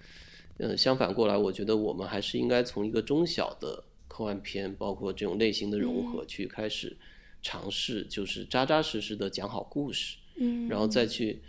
[0.59, 3.85] 嗯，相反过来，我觉得我们还是应该从一个中小的。
[4.09, 6.97] 科幻片包括这种类型的融合，去开始
[7.43, 11.43] 尝试，就是扎扎实实的讲好故事，嗯，然后再去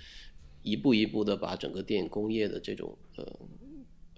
[0.64, 3.40] 一步一步的把整个电影工业的这种呃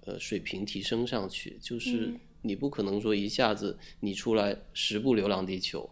[0.06, 1.58] 呃水平提升上去。
[1.62, 5.88] 就是你不可能说一下子你出来十部《流浪地球》，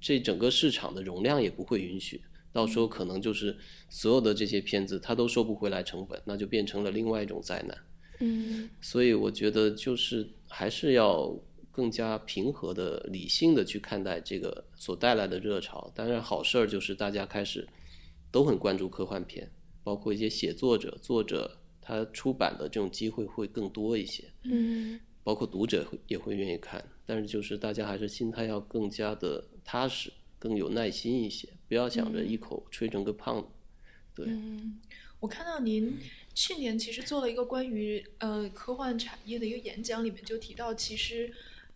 [0.00, 2.20] 这整个市场的容量也不会允许。
[2.52, 3.56] 到时候可能就是
[3.88, 7.78] 所有的这些片子它都收不回来成本，那就变成了另外一种灾难。
[8.20, 11.34] 嗯，所以我觉得就是还是要。
[11.72, 15.90] 更加平和的、理性的去看待这个所带来的热潮。
[15.94, 17.66] 当然，好事儿就是大家开始
[18.32, 19.48] 都很关注科幻片，
[19.84, 24.24] 包括一些写作者、作者，他出版的这种机会会更多一些。
[24.42, 26.84] 嗯，包括读者也会愿意看。
[27.06, 33.48] 但是，就是大家还是心态要更加的踏实，更有耐心一些，不要想着一口吹成个胖子。
[34.14, 34.26] 对。
[34.28, 34.80] 嗯，
[35.18, 35.98] 我看到您
[36.34, 41.32] 去年其实做了一个关于呃科幻产业的一个演讲，里面就提到其实。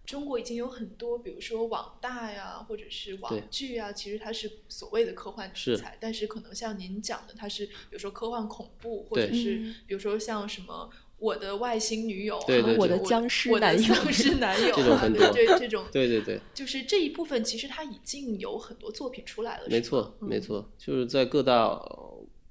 [0.06, 10.90] 中国已经有很多，比如说网大呀，或者是网剧啊，其实它是所谓的科幻题材，但是可能像您讲的，它是比如说科幻恐怖，或者是比如说像什么
[11.24, 12.38] 我的外星女友，
[12.76, 19.64] 我的僵尸男友，僵尸男友，这种很多，对这种，对对对，就是这一部分，其实它已经有很多作品出来了。
[19.70, 21.80] 没错，没错，就是在各大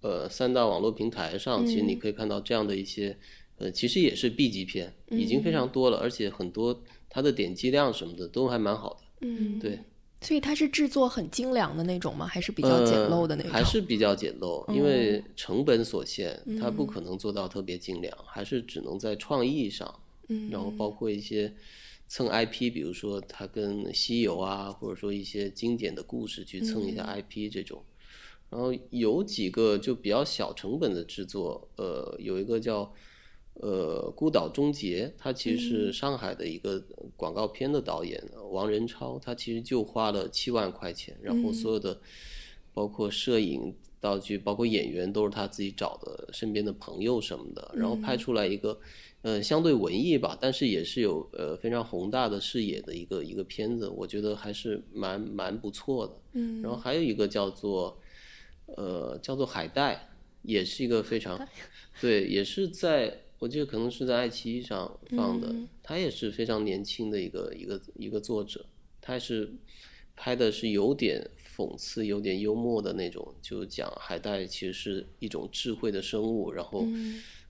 [0.01, 3.15] 呃三大网络平台上，其实你可以看到这样的一些，
[3.59, 6.81] 呃，其实也是 B 级片，已经非常多了，而且很多。
[7.15, 9.77] 它的点击量什么的都还蛮好的，嗯，对，
[10.23, 12.25] 所以它是制作很精良的那种吗？
[12.25, 13.51] 还是比较简陋的那种？
[13.51, 21.53] 还是比较简陋，因为成本所限，它不可能做到特别精良，还是只能在创意上，嗯，然后包括一些
[22.07, 27.83] 蹭 IP，比如说它跟西游啊，或者说一些经典的故事去蹭一下 IP 这种，
[28.49, 32.93] 然后有几个就比较小成本的制作，呃，有一个叫。
[33.55, 36.83] 呃，孤岛终结，他其实是上海的一个
[37.15, 41.99] 广告片的导演王仁超，他其实就花了七万块钱，然后所有的
[42.73, 48.77] 包括摄影、道具，包括演员都是他自己找的身边的朋友什么的，然后拍出来一个，
[49.21, 56.13] 呃，相对文艺吧，但是也是有呃非常宏大的视野的一个一个片子，我觉得还是蛮蛮不错的。
[56.33, 57.97] 嗯，然后还有一个叫做，
[58.65, 60.09] 呃，叫做海带，
[60.41, 61.39] 也是一个非常，
[62.01, 68.65] 对，也是在我记得可能是在爱奇艺上放的，他也是非常年轻的一个一个一个作者，
[69.01, 69.53] 他是
[70.15, 71.29] 拍的是有点。
[71.55, 76.83] 讽刺有点幽默的那种，就讲海带其实是一种智慧的生物，然后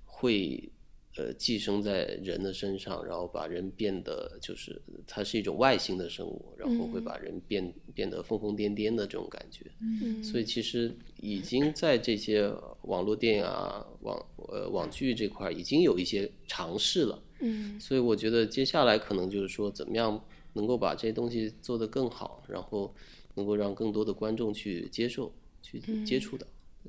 [0.03, 0.69] 会
[1.15, 9.65] 呃寄生在人的身上，然后把人变得就是它是一种外星的生物，然后会把人变变得疯疯癫癫的这种感觉。
[9.79, 12.51] 嗯，所以其实已经在这些
[12.83, 17.23] 网络电影啊、网呃网剧这块已经有一些尝试了。
[17.39, 20.23] 嗯，所以我觉得接下来可能就是说，怎么样
[20.53, 22.93] 能够把这些东西做得更好，然后。
[23.35, 26.45] 能够让更多的观众去接受、去接触的。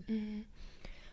[0.08, 0.44] 嗯，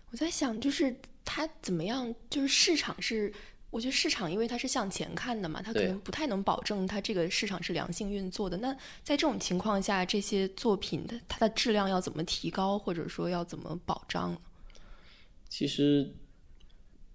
[0.09, 0.93] 我在想，就是
[1.23, 2.13] 它怎么样？
[2.29, 3.33] 就是市场是，
[3.69, 8.57] 我觉得市场因为它是向前看的嘛，它可能不太能保证它这个市场是良性运作的。
[8.57, 14.37] 那在这种情况下，这些作品的它的质量要怎么提高，或者说要怎么保障呢？
[15.49, 16.13] 其实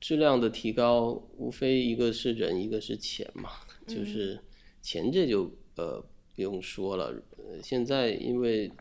[0.01, 3.51] 质量的提高，无非一个是人，一个是钱嘛。
[3.87, 4.41] 就是
[4.83, 6.05] 钱，这就呃。
[6.37, 7.07] 不用说了，
[7.39, 8.69] 呃，现在因为《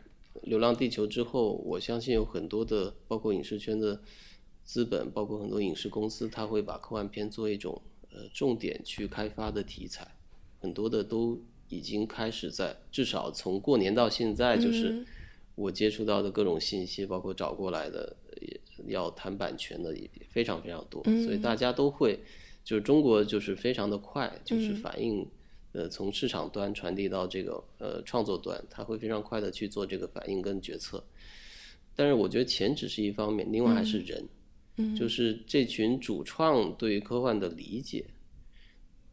[0.42, 3.98] 流浪地球》之后，我相信有很多的，包括影视圈的
[4.66, 10.06] 资本，包括很多影视公司，他会把科幻片做一种呃重点去开发的题材，
[10.60, 15.06] 很多的都已经开始在，至少从过年到现在，就是
[15.54, 18.14] 我接触到的各种信息，包括找过来的
[18.88, 22.18] 要谈版权的也非常非常多，所以大家都会，
[22.62, 25.26] 就是中国就是非常的快，就是反应。
[25.72, 31.04] 呃，从市场端传递到这个呃创作端，他会非常快的去做这个反应跟决策。
[31.94, 34.28] 但是我觉得钱只是一方面，另外还是人，嗯，
[34.96, 38.06] 就是这群主创对于科幻的理解，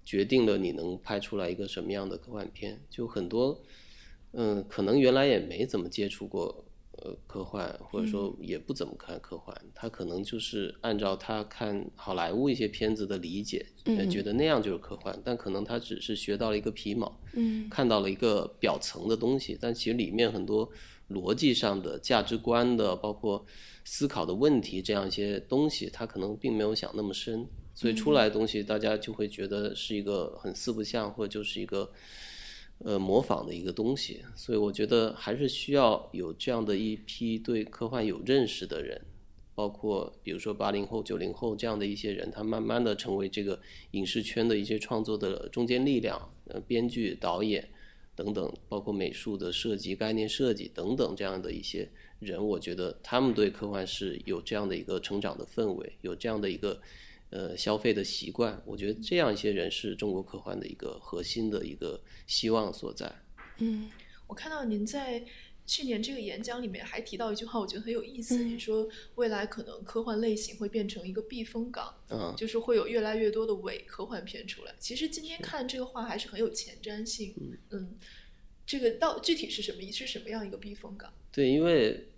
[0.04, 2.82] 决定了你能拍出来一个什么样的科幻片。
[2.90, 3.62] 就很多，
[4.32, 6.66] 嗯，可能原来也没怎么接触过。
[6.98, 13.66] 呃，科幻或者说也不怎么看科幻，他可能就是按照他看好莱坞一些片子的理解，
[14.10, 20.70] 觉得那样就是科幻，但可能他只是学到了一个皮毛，嗯，看到了一个表层的东西，但其实里面很多
[21.10, 23.44] 逻辑上的、价值观的，包括
[23.84, 31.92] 思考的问题这样一些东西，他可能并没有想那么深，所以出来的东西大家就会觉得是一个很四不像，或者就是一个。
[32.80, 39.00] 呃，模仿的一个东西，所以我觉得还是需要有这样的一批对科幻有认识的人，
[39.56, 43.58] 包括比如说八零后、九零后这样的一些人，他慢慢的成为这个
[43.92, 47.70] 影视圈的一些创作的中坚力量，呃，编剧、导演
[48.16, 51.90] 等等，包括美术的设计、概念设计等等这样的一些
[52.24, 56.82] 人，我觉得他们对科幻是有这样的一个成长的氛围，有这样的一个。
[57.36, 63.12] 呃，消费的习惯，我觉得这样一些人是中国科幻的一个核心的一个希望所在。
[63.58, 63.90] 嗯，
[64.28, 65.26] 我看到您在
[65.66, 68.44] 去年这个演讲里面还提到一句话，我觉得很有意思。
[68.44, 74.76] 你说未来可能科幻类型会变成一个避风港，嗯，就是会有越来越多的伪科幻片出来。
[74.78, 77.34] 其实今天看这个话还是很有前瞻性。
[77.72, 77.98] 嗯，
[78.64, 79.82] 这个到具体是什么？
[79.92, 81.12] 是什么样一个避风港？
[81.32, 82.10] 对，因为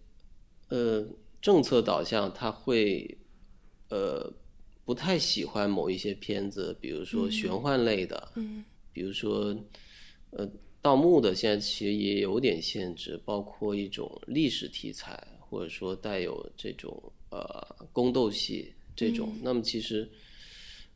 [0.69, 1.07] 呃，
[1.41, 3.17] 政策导向他会
[3.89, 4.33] 呃。
[4.87, 9.57] 不太喜欢某一些片子，比如说玄幻类的，嗯，比如说，
[10.29, 10.47] 呃，
[10.79, 17.01] 盗墓的，现在其实也有点限制，包括一种历史题材，或者说带有这种
[17.31, 19.33] 呃宫斗戏这种。
[19.41, 20.07] 那么其实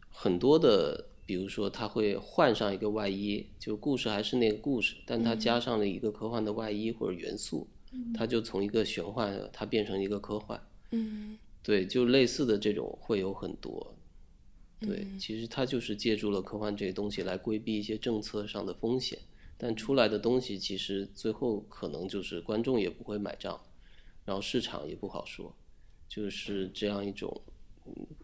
[0.08, 7.68] 很多的，比如说他会换上一个外衣，就故事还是那个故事，但他加上了一个科幻的外衣或者元素，
[8.14, 10.60] 他就从一个玄幻，它变成一个科幻，
[10.92, 11.38] 嗯。
[11.62, 13.94] 对，就类似的这种会有很多。
[14.80, 19.20] 对，其实它就是借助了科幻这些东西来规避一些政策上的风险，
[19.58, 23.60] 但出来的东西其实最后可能就是观众也不会买账，
[24.24, 25.54] 然后市场也不好说，
[26.08, 27.42] 就是这样一种。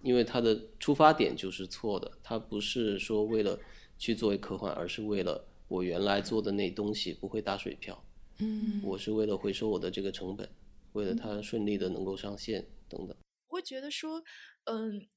[0.02, 3.60] 因为它的出发点就是错的，它不是说为了
[3.98, 8.02] 去作为科幻，而是为了我原来做的那东西不会打水漂。
[8.40, 10.50] 嗯，我是为了回收我的这个成本，
[10.94, 13.16] 为了它顺利的能够上线等等。
[13.48, 14.24] 我会觉得说，
[14.66, 15.08] 嗯，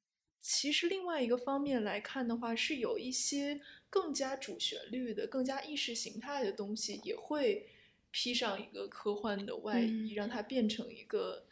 [0.41, 3.61] 其实另外一个方面来看的话，是有一些
[3.91, 7.69] 更加主旋律的、更加意识形态的东西，也会
[8.12, 11.45] 披上一个科幻的外衣，让它变成一个，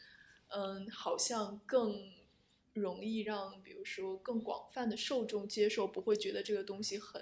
[0.48, 2.12] 嗯，好像更
[2.74, 7.20] 容易让，比如说更广泛的受众接受，不会觉得这个东西很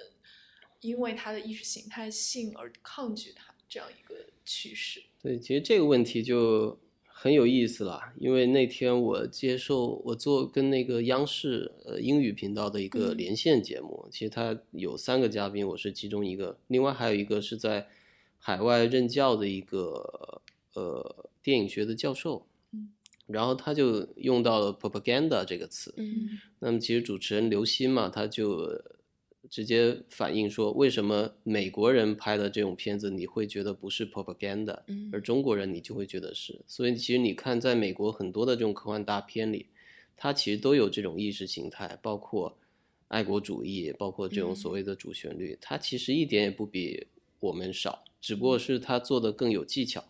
[0.81, 5.03] 因为它的意识形态性而抗拒它这样一个趋势。
[5.23, 6.79] 对，其实这个问题就。
[7.17, 17.89] 很有意思了，因为那天我接受我做跟那个央视呃英语频道的一个连线节目，其实他有三个嘉宾，我是其中一个，另外还有一个是在
[18.37, 20.43] 海外任教的一个
[20.75, 22.47] 呃电影学的教授，
[23.27, 28.83] 然后他就用到了 propaganda 这个词，嗯那么其实主持人刘鑫嘛，他就
[29.55, 36.61] 直接反映说，为什么美国人拍的这种片子你会觉得不是 propaganda，嗯而中国人你就会觉得是。
[36.67, 39.67] 所以其实你看，在美国很多的这种科幻大片里，
[40.17, 42.59] 它其实都有这种意识形态，包括
[43.07, 47.07] 爱国主义，包括这种所谓的主旋律，它其实一点也不比
[47.39, 50.03] 我们少，只不过是它做的更有技巧，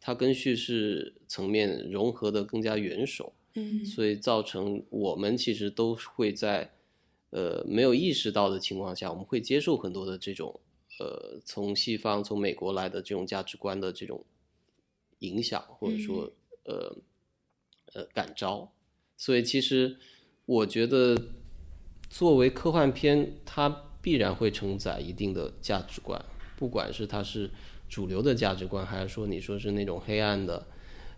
[0.00, 3.30] 它跟叙事层面融合的更加圆熟。
[3.56, 6.70] 嗯所以造成我们其实都会在
[7.30, 10.60] 呃没有意识到的情况下，我们会接受很多的这种
[10.98, 14.24] 呃从西方从美国来的这种价值观的这种
[15.20, 16.30] 影响，或者说
[16.64, 16.96] 呃
[17.94, 18.72] 呃感召。
[19.16, 19.96] 所以其实
[20.46, 21.16] 我觉得
[22.08, 23.68] 作为科幻片，它
[24.00, 26.24] 必然会承载一定的价值观，
[26.56, 27.50] 不管是它是
[27.88, 30.66] 主流的价值观，还是说你说是那种黑暗的。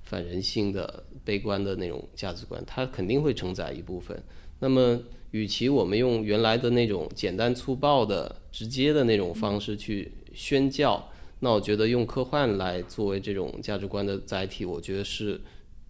[0.05, 4.21] 反人性的、悲观的那种价值观，它肯定会承载一部分。
[4.59, 5.01] 那么，
[5.33, 11.07] 与其我们用原来的那种简单粗暴的、直接的那种方式去宣教，
[11.41, 15.41] 那我觉得用科幻来作为这种价值观的载体，我觉得是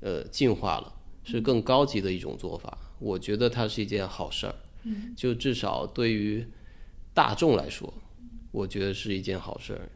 [0.01, 2.77] 呃进化了，是更高级的一种做法。
[2.99, 6.45] 我觉得它是一件好事儿，嗯，就至少对于
[7.13, 7.93] 大众来说，
[8.53, 9.91] 我觉得是一件好事儿。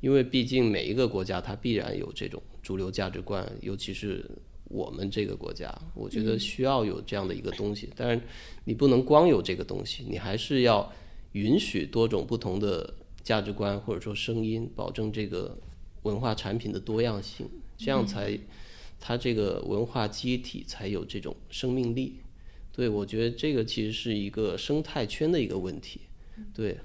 [0.00, 4.24] 因为毕竟每一个国家它必然有这种主流价值观，尤其是
[4.68, 7.88] 我们这个国家，我觉得需要有这样的一个东西。
[7.96, 8.22] 但是
[8.64, 10.92] 你不能光有这个东西，你还是要
[11.32, 15.56] 允许多种不同的价值观或者说声音，保证这个
[16.02, 18.38] 文化产品的多样性，这样才
[18.98, 22.16] 它这个文化机体才有这种生命力。
[22.72, 26.00] 对，我觉得这个其实是一个生态圈的一个问题。
[26.52, 26.78] 对，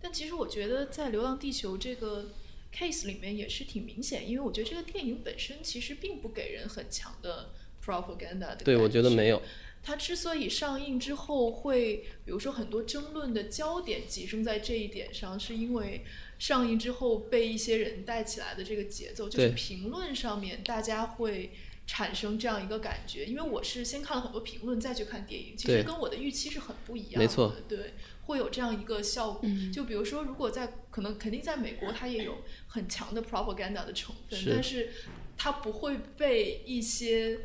[0.00, 2.26] 但其实我觉得在《流浪地球》这个
[2.74, 7.52] case 里面也是挺明显，因为我觉得这个电影本身其实并不给人很强的
[7.84, 9.40] propaganda 的对，我觉得没有。
[9.86, 16.02] 它之所以上映之后会，比如说很多争论的焦点集中在这一点上，是因为
[16.38, 21.50] 上映之后被一些人带起来的这个节奏，就是评论上面大家会
[21.86, 23.26] 产生这样一个感觉。
[23.26, 27.18] 因为我是先看了很多评论再去看电影，其实跟我的预期是很不一样的。
[27.18, 27.92] 没错，对，
[28.26, 29.40] 会有这样一个效果。
[29.44, 34.90] 嗯就比如说，如果在可能肯定在美国，它也有很强的 propaganda 的成分，是但是
[35.36, 37.40] 它不会被一些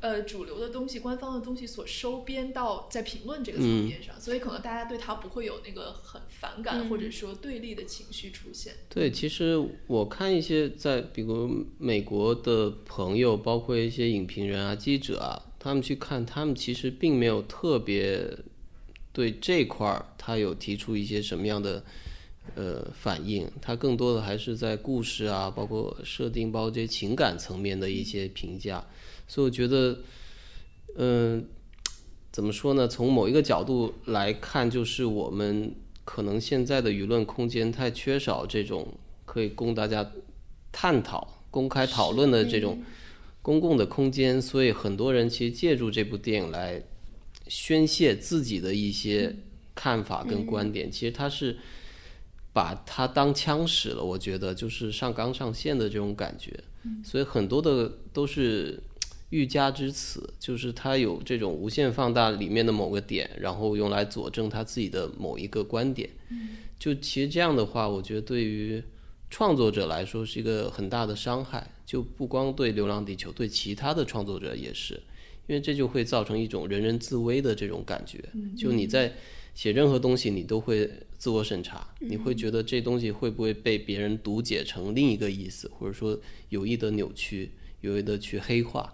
[0.00, 8.74] 呃主流的东西、官方的东西所收编到在评论这个层面上，所以可能大家对它不会有那个很反感、嗯或者说对立的情绪出现。
[8.90, 18.20] 对，其实我看一些在比如美国的朋友，包括一些影评人啊、记者啊，他们去看，他们其实并没有特别
[19.16, 21.82] 对这块儿他有提出一些什么样的
[22.54, 28.84] 呃反应，他更多的还是在故事啊，包括设定，包括这些情感层面的一些评价。
[29.26, 29.98] 所以我觉得，
[30.96, 31.42] 嗯、
[32.30, 32.86] 怎么说呢？
[32.86, 38.86] 从某一个角度来看，就是我们可能现在的舆论空间太缺少这种
[39.24, 40.06] 可以供大家
[40.70, 42.82] 探讨、公开讨论的这种
[43.40, 46.82] 公共的空间，所以很多人其实借助这部电影来
[47.48, 49.36] 宣泄自己的一些
[49.74, 50.90] 看法跟观点。
[50.90, 51.56] 其实他是
[52.52, 56.58] 把他当枪使了，我觉得就是上纲上线的这种感觉。
[57.04, 58.80] 所以很多的都是
[59.30, 66.08] 欲加之词，就是他有这种无限放大里面的某个点，然后用来佐证他自己的某一个观点。
[66.78, 68.82] 就其实这样的话，我觉得对于
[69.28, 75.02] 创作者来说是一个很大的伤害，就不光对《流浪地球》，对其他的创作者也是，
[75.46, 78.22] 因为这就会造成一种人人自危的这种感觉。
[78.56, 79.12] 就你在
[79.54, 86.18] 写任何东西，你都会自我审查，你会觉得这东西会不会被别人读解成另一个意思，或者说
[86.48, 88.92] 有意的扭曲，有意的去黑化。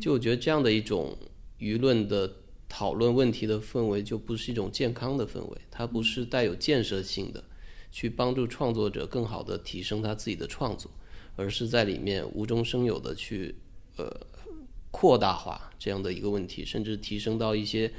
[0.00, 1.16] 就我觉得这样的一种
[1.58, 2.30] 舆论的
[2.68, 7.44] 讨论问题的氛围，就不是一种健康的氛围，它不是带有建设性的，
[7.92, 10.90] 去帮助创作者更好的提升他自己的创作，
[11.36, 13.54] 而是在里面无中生有的去
[13.96, 14.10] 呃
[14.96, 17.92] 扩大化这样的一个问题，甚至提升到一些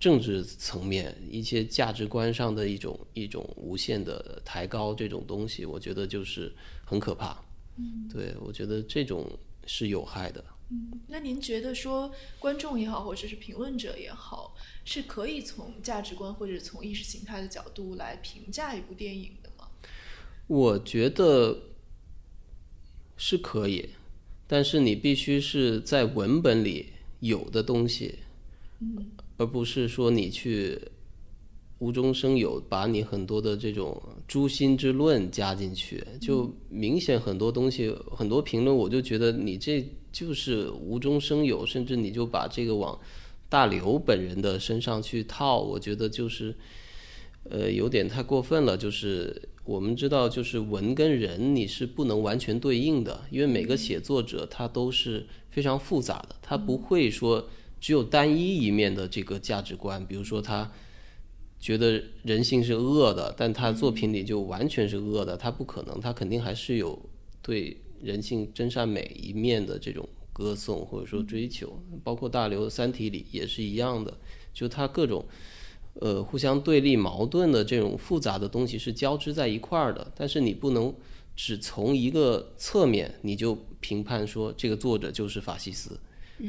[0.00, 6.52] 政治层面、一些价值观上的一种一种无限的抬高，这种东西，我觉得就是
[6.84, 7.40] 很可怕。
[7.76, 9.30] 嗯，对我觉得这种
[9.66, 10.44] 是有害的。
[10.70, 19.68] 嗯那您觉得说观众也好，或者是评论者也好，是可以从价值观或者从意识形态的角度来评价一部电影的吗？
[20.48, 21.56] 我觉得
[23.16, 23.90] 是可以，
[24.52, 26.84] 但是你必须是在文本里
[27.20, 28.14] 有的东西，
[28.80, 28.98] 嗯，
[29.38, 30.78] 而不是说你去
[31.78, 33.98] 无中生有，把你很多的这种
[34.28, 39.82] 诛心之论加进去，就明显很多东西，很多评论，我就觉得你这
[40.12, 43.00] 就是无中生有，甚至你就把这个往
[43.48, 46.54] 大刘本人的身上去套，我觉得就是
[47.48, 48.76] 呃有点太过分了。
[48.76, 57.48] 就是我们知道，就是文跟人你是不能完全对应的，因为每个写作者他都是非常复杂的，他不会说
[57.80, 60.70] 只有单一一面的这个价值观，比如说他。
[61.60, 67.00] 觉得人性是恶的，但他作品里就完全是恶的，他不可能，他肯定还是有
[67.40, 74.12] 对人性真善美一面的这种歌颂或者说追求，包括大刘《三体》里也是一样的，
[74.52, 75.24] 就他各种
[75.94, 80.94] 呃互相对立矛盾的这种复杂的东西是交织在一块儿的，但是你不能
[81.36, 85.98] 只从一个侧面你就评判说这个作者就是法西斯，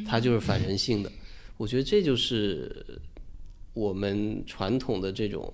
[0.05, 1.11] 他就是反人性的，
[1.57, 3.01] 我觉得这就是。
[3.75, 5.51] 我们传统的这种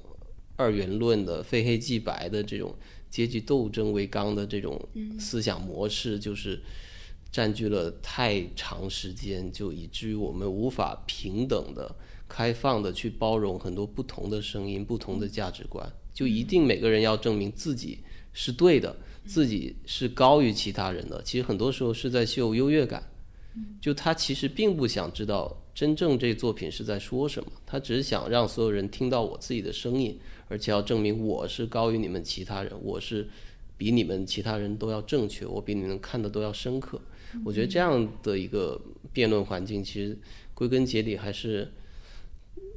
[0.57, 2.75] 二元论的非黑即白的这种
[3.09, 4.77] 阶级斗争为纲的这种
[5.17, 6.59] 思想模式，就是
[7.31, 11.95] 占据了太长时间，就以至于我们无法平等的、
[12.30, 15.91] 开放的去包容很多不同的声音、不同的价值观。
[16.13, 17.99] 就一定每个人要证明自己
[18.32, 21.21] 是对的，自己是高于其他人的。
[21.23, 23.03] 其实很多时候是在秀优越感。
[23.82, 30.17] 就他其实并不想知道真正这作品是在说什么，他只是想让所有人听到我自己的声音，
[30.47, 33.27] 而且要证明我是高于你们其他人，我是
[33.75, 37.01] 比你们其他人都要正确，我比你们看的都要深刻。
[37.43, 38.80] 我觉得这样的一个
[39.11, 40.17] 辩论环境，其实
[40.53, 41.69] 归根结底还是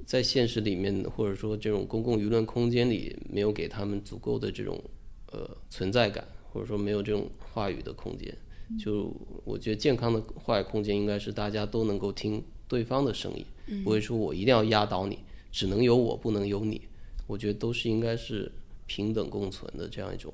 [0.07, 4.83] 在现实里面，或者说这种公共舆论空间里，没有给他们足够的这种
[5.31, 8.37] 呃存在感，或者说没有这种话语的空间。
[8.79, 13.45] 就我觉得健康的话语空间应该是大家都能够听对方的声音，
[13.85, 15.19] 不会说我一定要压倒你，
[15.51, 16.81] 只能有我不能有你。
[17.27, 18.51] 我觉得都是应该是
[18.87, 20.33] 平等共存的这样一种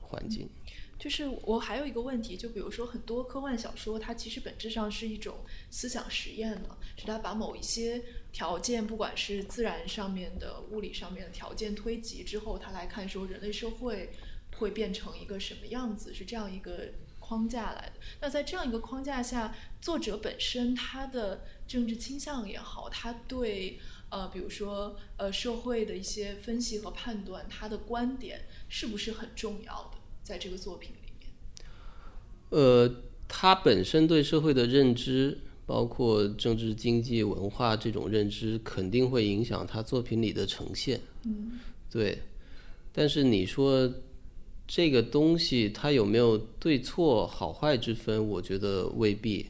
[0.00, 0.48] 环境。
[1.02, 5.38] 就是我还有一个问题，就比如说很多科幻小说，它其实本质上是一种
[5.68, 8.00] 思想实验呢，是它把某一些
[8.30, 14.12] 条件，不管是自然上面的、物理上面的条件推及之后，它来看说人类社会
[14.58, 16.92] 会变成一个什么样子，是这样一个。
[17.24, 18.00] 框架来的。
[18.20, 23.78] 那在这样一个框架下，作者本身他的政治倾向也好，他对
[24.10, 30.01] 呃，比如说呃社会的一些分析和判断，他的观点是不是很重要的？
[30.22, 31.30] 在这个作品里面，
[32.50, 32.94] 呃，
[33.28, 41.00] 他本身对社会的认知，包括政治、经济、文化这种认知，肯定会影响他作品里的呈现。
[41.24, 41.58] 嗯，
[41.90, 42.18] 对。
[42.92, 43.92] 但是你说。
[44.64, 48.26] 这个东西它有没有对错好坏之分？
[48.26, 49.44] 我觉得未必。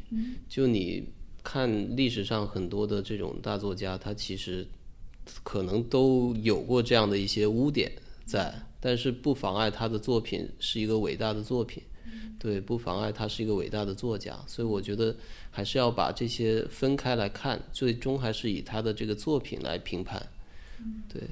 [0.49, 1.05] 就你
[1.45, 4.66] 看历史上很多的这种大作家，他其实
[5.45, 7.93] 可能都有过这样的一些污点
[8.25, 8.53] 在，
[8.85, 11.80] 但是不妨碍他的作品是一个伟大的作品。
[12.39, 14.37] 对，不妨碍他是一个伟大的作家。
[14.49, 15.14] 所以我觉得
[15.53, 20.20] 还是要把这些分开来看，最终还是以他的这个作品来评判。
[21.09, 21.22] 对。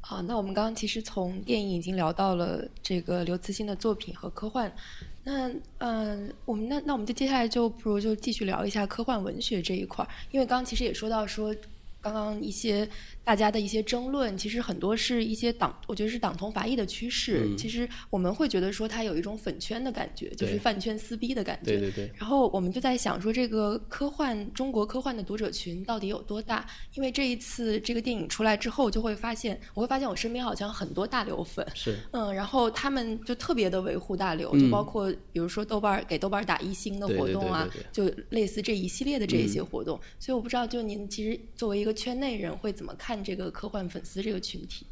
[0.00, 4.74] 好，那我们刚刚其实从电影已经聊到了这个刘慈欣的作品和科幻，
[5.22, 11.54] 那嗯，我们那那我们就接下来就不如就继续聊一下科幻文学这一块儿，因为刚刚其实也说到说。
[12.02, 12.88] 刚刚一些
[13.22, 17.54] 大家的一些争论，其实很多是一些党，我觉得是党同伐异的趋势。
[17.56, 21.72] 其实我们会觉得说它有一种粉圈的感觉，就是饭圈撕逼的感觉。
[21.72, 22.10] 对对对。
[22.16, 26.66] 然后我们就在想说，这个科幻中国科幻的读者群到底有多大？
[26.94, 31.64] 因为这一次这个电影出来之后，就会发现，我会发现我身边好像很多大刘粉。
[31.74, 31.96] 是。
[32.10, 40.00] 嗯，然后他们就特别的维护大刘，就包括比如说豆瓣给豆瓣打一星的活动啊，就类似这一系列的这一些活动。
[40.18, 41.94] 所以我不知道，就您其实作为一个。
[42.00, 44.86] 圈内人会怎么看这个科幻粉丝这个群体？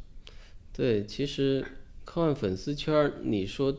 [0.71, 1.65] 对，其实
[2.05, 3.77] 科幻粉丝圈你说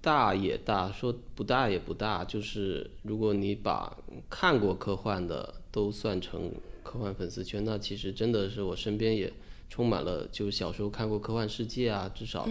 [0.00, 2.24] 大也大，说不大也不大。
[2.24, 3.96] 就是如果你把
[4.28, 9.32] 看过科幻的都算成科幻粉丝圈，那其实真的是我身边也
[9.70, 12.46] 充满了，就小时候看过科幻世界啊，至少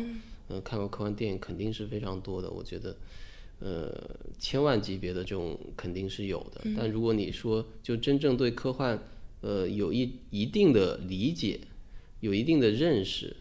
[0.49, 2.49] 嗯看过科幻电影，肯定是非常多的。
[2.49, 2.95] 我觉得
[3.59, 3.91] 呃
[4.39, 6.61] 千万级别的这种肯定是有的。
[6.75, 8.99] 但如果你说就真正对科幻，
[9.43, 11.59] 呃，有一一定的理解，
[12.21, 13.35] 有一定的认识，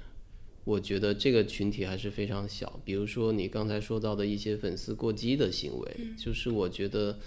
[0.65, 2.81] 我觉得这个群体还是非常小。
[2.85, 7.21] 比如说你刚才说到的一些粉丝过激的行为，就是我觉得，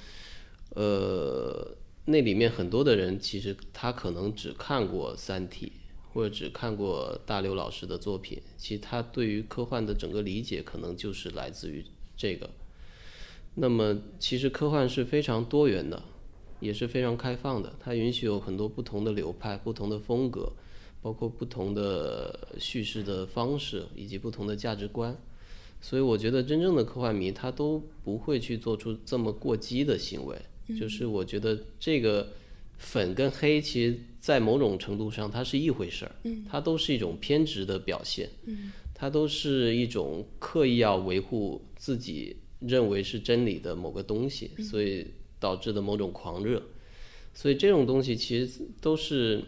[0.71, 5.71] 呃，那里面很多的人其实他可能只看过《三体》，
[6.13, 11.85] 或者只看过大刘老师的作品，其实他对于科幻的整个理解可能就是来自于
[12.17, 12.49] 这个，
[13.55, 16.03] 那么其实科幻是非常多元的，
[16.65, 20.51] 也是非常开放的，它允许有很多不同的流派、不同的风格，
[21.01, 25.15] 包括不同的叙事的方式以及不同的价值观。
[25.81, 30.35] 所以我觉得真正的科幻迷他都不会去做出这么过激的行为。
[30.79, 32.27] 就是我觉得这个
[32.79, 36.15] 粉跟黑，其实在某种程度上它是一回事儿，
[36.49, 38.27] 它都是一种偏执的表现，
[38.95, 45.05] 它都是一种刻意要维护自己认为是真理的某个东西，所以
[45.39, 46.61] 导致的某种狂热。
[47.33, 49.43] 所以这种东西其实都是，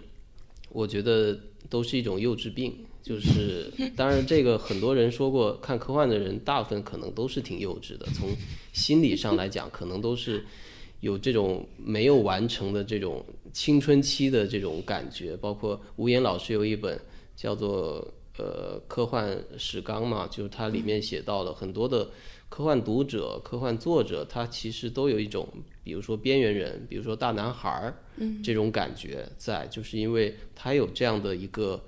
[0.70, 2.76] 我觉得都是一种幼稚病。
[3.02, 8.06] 就是，当然，这个很多人说过，看科幻的人大部分可能都是挺幼稚的。
[8.08, 8.30] 从
[8.74, 10.44] 心理上来讲，可能都是
[11.00, 15.38] 有这种没有完成的这种青春期的这种感觉。
[15.38, 17.00] 包括吴岩老师有一本
[17.34, 18.06] 叫做
[18.44, 22.10] 《呃科幻史纲》嘛，就是它里面写到了很多的
[22.50, 25.48] 科幻读者、科幻作者，他其实都有一种，
[25.84, 27.96] 比如说边缘人，比如说大男孩儿，
[28.44, 31.84] 这种感觉在，就是因为他有这样的一个。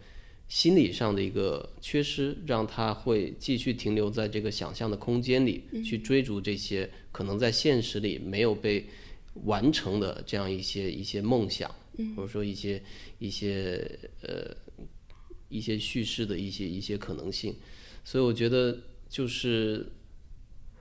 [0.50, 8.84] 心理上的一个缺失，让他会继续停留在这个想象的空间里，去追逐这些可能在现实里没有被
[9.44, 11.70] 完成的这样一些一些梦想，
[12.16, 12.82] 或者说一些
[13.20, 13.88] 一些
[14.24, 14.50] 呃
[15.50, 17.56] 一些叙事的一些一些可能性。
[18.04, 18.76] 所以我觉得，
[19.08, 19.86] 就是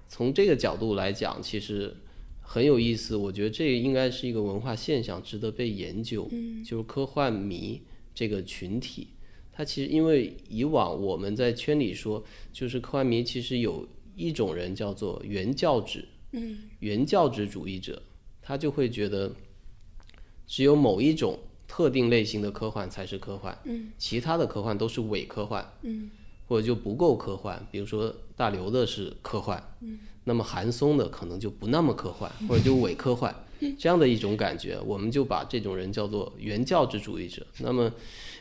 [0.08, 1.94] 从这个角度来讲，其实
[2.40, 3.14] 很有意思。
[3.14, 6.28] 我觉得这应该是一个文化现象，值得被研究。
[6.64, 7.80] 就是科幻迷
[8.14, 9.08] 这个群体。
[9.52, 18.00] 他其实因为以往我们在圈里说，就是科幻迷其实有一种人叫做原教旨，嗯，原教旨主义者，
[18.40, 19.34] 他就会觉得
[20.46, 21.36] 只有某一种
[21.66, 26.08] 特定类型的科幻才是科幻，嗯，其他的科幻都是伪科幻，嗯，
[26.48, 33.32] 或者就不够科幻，比如说大刘的是科幻，嗯，那么韩松的可能就不那么科幻，或者就伪科幻，
[33.78, 37.92] 这样的一种感觉，我们就把这种人叫做原教旨主义者，那么。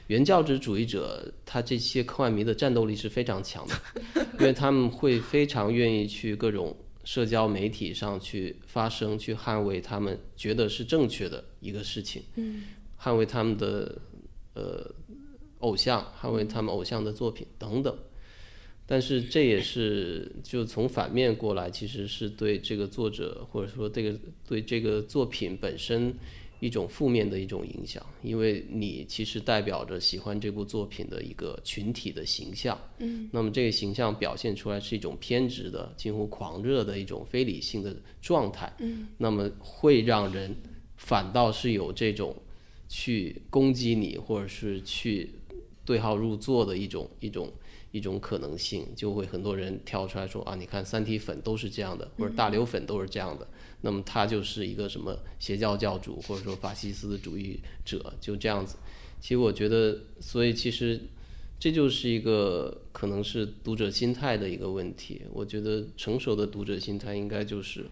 [0.07, 3.75] 原教旨主义者，他这些科幻迷的战斗力是非常强的，
[4.39, 12.23] 因为他们会非常愿意去各种社交媒体上去发声，去捍卫他们觉得是正确的一个事情，
[12.97, 13.99] 捍卫他们的
[14.53, 14.89] 呃
[15.59, 17.97] 偶像，捍卫他们偶像的作品等等。
[18.85, 26.13] 但是这也是就从反面过来，其实是对这个作者或者说这个对这个作品本身。
[26.59, 40.51] 一种负面的一种影响，因为你其实代表着喜欢这部作品的一个群体的形象，嗯，那么这个形象表现出来是一种偏执的、近乎狂热的一种非理性的状态，嗯，那么会让人
[40.95, 42.35] 反倒是有这种
[42.89, 45.29] 去攻击你或者是去
[45.87, 47.51] 对号入座的一种一种。
[47.93, 53.47] 一种可能性，就会很多人跳出来说啊，你看三体粉都是这样的，或者大刘粉都是这样的，
[53.79, 58.75] 那么他就是一个什么邪教教主，或者说法西斯主义者，就这样子。
[59.21, 60.99] 其实我觉得，所以其实
[61.57, 65.21] 这就是一个可能是读者心态的一个问题。
[65.31, 67.85] 我觉得成熟的读者心态应该就是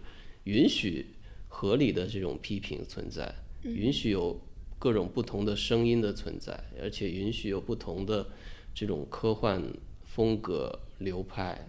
[0.44, 1.06] 允许
[1.48, 4.38] 合理的这种批评存在，允许有
[4.86, 8.24] 各种不同的声音的存在，而且允许有不同的
[8.72, 9.60] 这种科幻。
[10.16, 11.68] 风格流派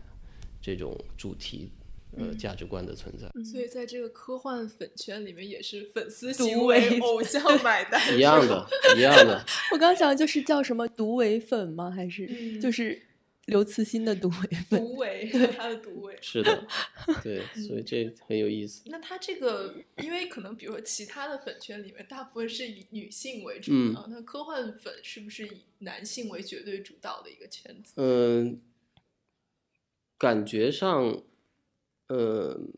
[0.62, 1.70] 这种主题
[2.18, 8.66] 呃价值观的存在，所以在这个科幻粉圈里面也是粉丝行为，偶像买单 一样的，
[8.96, 9.44] 一样的。
[9.74, 11.92] 我刚想就是叫什么独唯粉吗？
[11.92, 13.02] 还是就是
[13.48, 14.80] 刘慈欣的独唯粉？
[14.80, 16.68] 独唯，他的独唯是的，
[17.22, 18.84] 对，所以这很有意思。
[18.86, 25.64] 那他这个，因为可能比如说其他的粉圈里面大部分是以女性为主啊，那科幻粉是不是以？
[25.80, 28.60] 男性为绝对主导的一个圈子，嗯，
[30.18, 31.22] 感觉上，
[32.08, 32.74] 嗯，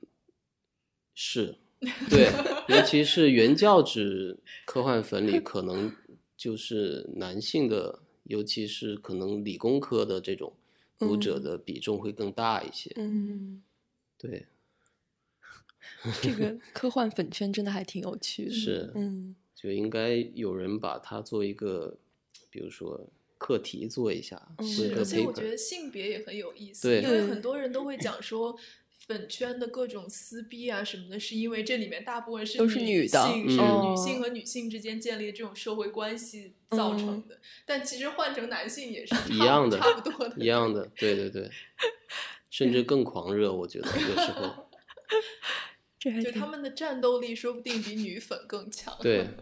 [1.16, 1.56] 是，
[2.10, 2.30] 对，
[2.68, 5.96] 尤其是原教旨科幻粉里，可能
[6.36, 10.54] 就是男性的，尤其是可能理工科的这种
[10.98, 12.92] 读者的比重会更大一些。
[12.96, 13.62] 嗯，
[14.18, 14.46] 对，
[16.22, 21.98] 这个科幻粉圈真的还挺有趣的，是，嗯，就应该有人把它做一个。
[22.52, 23.08] 比如说
[23.38, 28.58] 课题做一下，是，而且我觉得性别也很有意思，因为很多人都会讲说
[29.10, 37.40] 粉圈的各种撕逼啊什么的，是因为这里面大部分是都是女性，是女性和女性之间建立的这种社会关系造成的。
[37.66, 41.50] 但其实换成男性也是一样的，差不多的，一样的，对对对，
[42.52, 44.70] 甚至更狂热，我觉得有时候，
[46.22, 48.96] 就他们的战斗力说不定比女粉更强。
[49.02, 49.26] 对。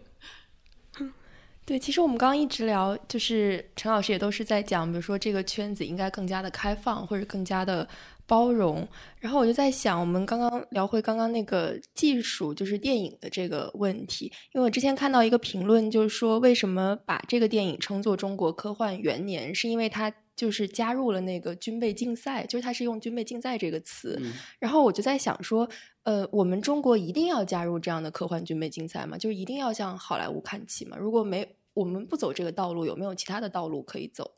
[1.66, 7.86] 对，其实我们刚刚一直聊，就是陈老师也都是在讲，比如说这个圈子应该更加的开放，或者更加的
[8.28, 8.86] 包容。
[9.18, 14.26] 然后我就在想，我们刚刚聊回刚刚那个技术，就是电影的这个问题。
[14.52, 24.20] 因为我之前看到一个评论，就是说为什么把这个电影称作中国科幻元年，是因为它就是加入了那个军备竞赛，就是它是用军备竞赛这个词。
[24.60, 25.68] 然后我就在想说，
[26.04, 29.18] 呃，我们中国一定要加入这样的科幻军备竞赛吗？
[29.18, 30.96] 就是一定要向好莱坞看齐吗？
[30.96, 34.30] 如果没我们不走这个道路，有没有其他的道路可以走？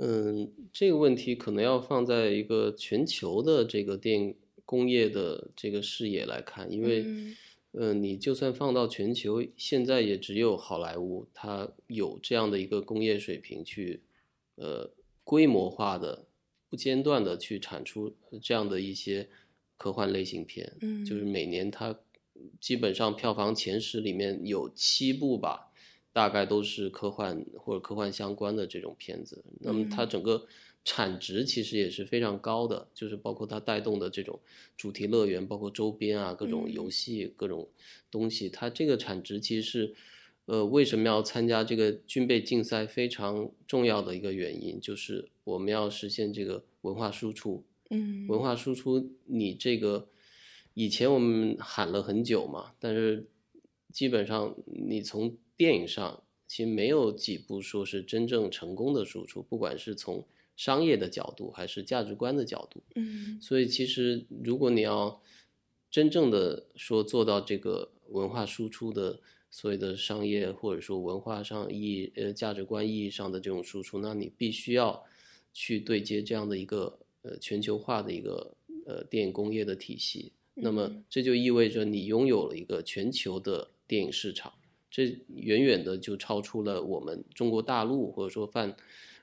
[0.00, 7.04] 嗯，这个问题可能要放在一个全球的这个电影工业的这个视野来看，因为，
[7.72, 14.00] 嗯，你就算放到全球，现在也只有好莱坞它有这样的一个工业水平去，
[14.54, 14.88] 呃，
[15.24, 16.26] 规模化的、
[16.68, 19.28] 不间断的去产出这样的一些
[19.76, 20.76] 科幻类型片。
[20.80, 21.98] 嗯，就是每年它
[22.60, 25.67] 基本上票房前十里面有七部吧。
[26.18, 30.44] 大概都是科幻或者科幻相关的这种片子，那么它整个
[30.84, 34.40] 产值其实也是非常高的，就是包括它带动的这种
[34.76, 37.68] 主题乐园，包括周边啊各种游戏各种
[38.10, 39.94] 东西，它这个产值其实是，
[40.46, 47.62] 呃，为什么要参加这个军备竞赛非常重要的一个原因，就是我们要实现这个文化输出。
[47.90, 50.08] 嗯，文化输出，你这个
[50.74, 53.28] 以前我们喊了很久嘛，但是
[53.92, 60.24] 基本上你从电影上其实没有几部说是真正成功的输出，不管是从
[60.56, 65.20] 商业的角度还是价值观的角度，嗯，所以其实如果你要
[65.90, 75.04] 真正的说做到这个文化输出的所谓的商业或者说文化上意义呃价值观意义上的这种输出，那你必须要
[75.52, 78.54] 去对接这样的一个呃全球化的一个
[78.86, 84.52] 呃电影工业的体系，那么这就意味着你拥有了一个全球的电影市场。
[84.90, 88.74] 这远远的就超出了我们中国大陆或者说泛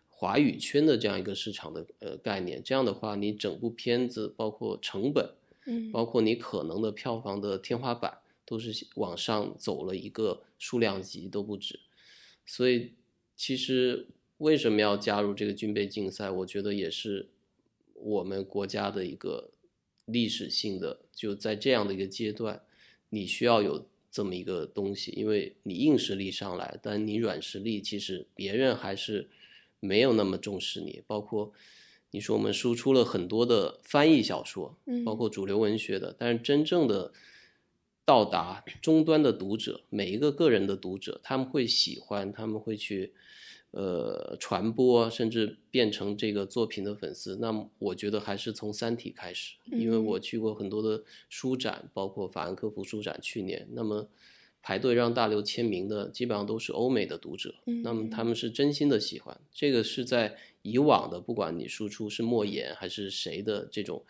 [0.08, 2.62] 华语圈的这样一个市场的呃概念。
[2.64, 5.28] 这样的话，你整部片子包括成本，
[5.66, 11.80] 嗯，包括你可能的票房的天花板，都是往上走了一个数量级都不止。
[12.46, 12.94] 所以，
[13.36, 14.08] 其实
[14.38, 16.30] 为什么要加入这个军备竞赛？
[16.30, 17.28] 我觉得也是
[17.96, 19.50] 我们国家的一个
[20.06, 22.62] 历史性的，就在这样的一个阶段，
[23.10, 23.88] 你需要有。
[24.16, 29.28] 这么一个东西，因为你硬实力上来，但你软实力其实别人还是
[29.82, 31.04] 没有那么重视你。
[31.06, 31.52] 包括
[32.12, 37.12] 你说我们输出了很多的翻译小说，包括主流文学的，但是真正的
[38.06, 43.12] 到达终端的读者，每一个个人的读者，他们会喜欢，他们会去。
[43.76, 54.08] 呃，传播甚至变成这个作品的粉丝，那么我觉得还是从《三体》开始，因为我去过很多的书展，包括法兰克福书展，去年，那么
[54.62, 57.54] 排队让大刘签名的基本上都是欧美的读者，
[57.84, 64.06] 那么他们是真心的喜欢，这个是在以往的，不管你输出是莫言还是谁的这种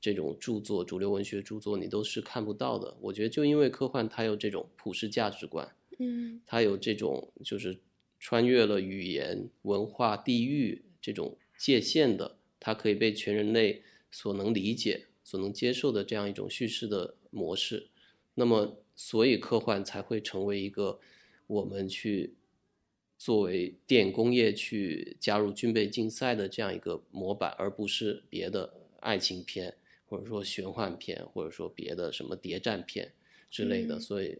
[0.00, 2.96] 这种著作，主流文学著作，你都是看不到的。
[3.02, 7.78] 我觉得就因为科幻它有这种普世价值观，嗯，它有这种就是。
[8.20, 17.88] 穿越了语言、文化、地域这种界限的，它可以被全人类所能理解、所能接受的这样一种叙事的模式。
[18.34, 21.00] 那么，所以科幻才会成为一个
[21.46, 22.34] 我们去
[23.16, 29.74] 作为电影工业去加入军备竞赛的这样一个模板，而不是别的爱情片，
[30.06, 33.10] 或者说玄幻片，或者说别的什么谍战片
[33.50, 33.98] 之类的。
[33.98, 34.36] 所以，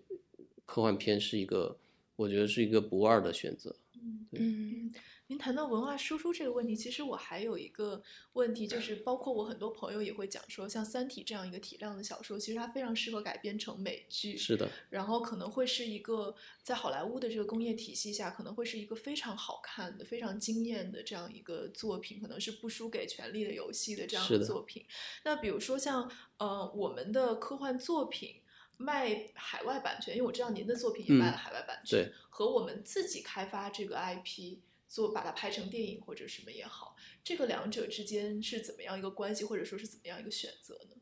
[0.67, 1.79] 科幻片是一个。
[2.21, 3.75] 我觉得是一个不二的选择。
[3.95, 4.93] 嗯嗯，
[5.27, 8.03] 您谈到文化输出这个问题，其实我还有一个
[8.35, 14.37] 问题，就是包括我很多朋友也会讲说，像《三体》这样一个体量的小说，其实它非常适合改编成美剧。
[14.37, 14.71] 是的。
[14.91, 24.85] 然后可能会是一个在好莱坞的这个工业体系下，可能会是一个非常好看的、非常惊艳的这样一个作品，可能是不输给《权力的游戏》的这样的作品。
[25.25, 28.40] 那比如说像呃我们的科幻作品。
[28.81, 34.57] 卖海外版权，因为我知道您的作品也卖了海外版权，和我们自己开发这个 IP
[34.89, 40.97] 做把它拍成电影或者什么也好，这个两者之间是怎么样一个关系，或者说是怎么样一个选择呢？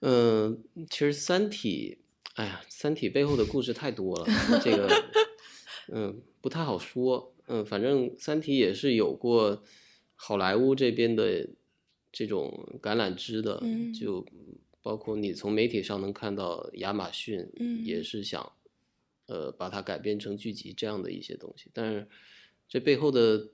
[0.00, 2.02] 嗯，其实《三体》，
[2.34, 4.26] 哎呀，《三体》背后的故事太多了，
[4.62, 4.86] 这个
[5.88, 7.34] 嗯不太好说。
[7.46, 9.64] 嗯，反正《三体》也是有过
[10.16, 11.48] 好莱坞这边的
[12.12, 13.62] 这种橄榄枝的，
[13.98, 14.26] 就。
[14.82, 17.50] 包括你从媒体上能看到亚马逊，
[17.84, 18.52] 也是想，
[19.26, 21.70] 呃，把它改编成剧集这样的一些东西。
[21.72, 22.08] 但是
[22.68, 23.48] 这背后的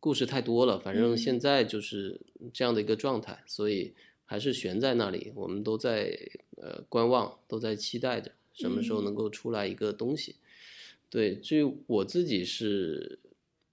[0.00, 2.20] 故事太多了，反正现在就是
[2.52, 3.94] 这样的一个状态，所以
[4.24, 5.32] 还是悬在那里。
[5.34, 6.18] 我们都在
[6.56, 10.36] 呃观望，都在期待着什么时候能够出来一个东西。
[11.08, 13.20] 对，至于我自己是，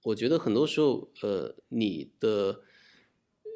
[0.04, 2.60] 我觉得很多时候，呃，你的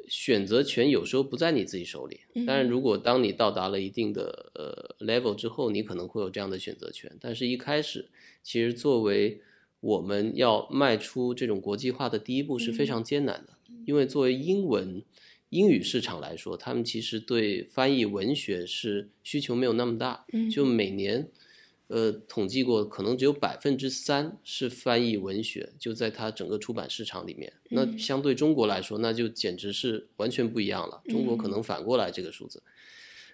[0.07, 2.21] 选择权有时候不在你自己手里。
[2.45, 7.11] 但是如果当你到达了一定的呃 level 之后，你可能会有这样的选择权。
[7.19, 8.09] 但是一开始，
[8.41, 9.41] 其实作为
[9.79, 13.53] 我们要迈出这种国际化的第一步是非常艰难的，
[13.85, 15.03] 因为作为英文。
[15.49, 20.25] 英语市场来说，他们其实对翻译文学是需求没有那么大。
[20.33, 21.29] 嗯，就每年，
[21.87, 27.53] 呃，统计过，可能只有百分之三是翻译文学，就在它整个出版市场里面。
[27.69, 31.01] 那相对中国来说，那就简直是完全不一样了。
[31.07, 32.61] 中国可能反过来这个数字，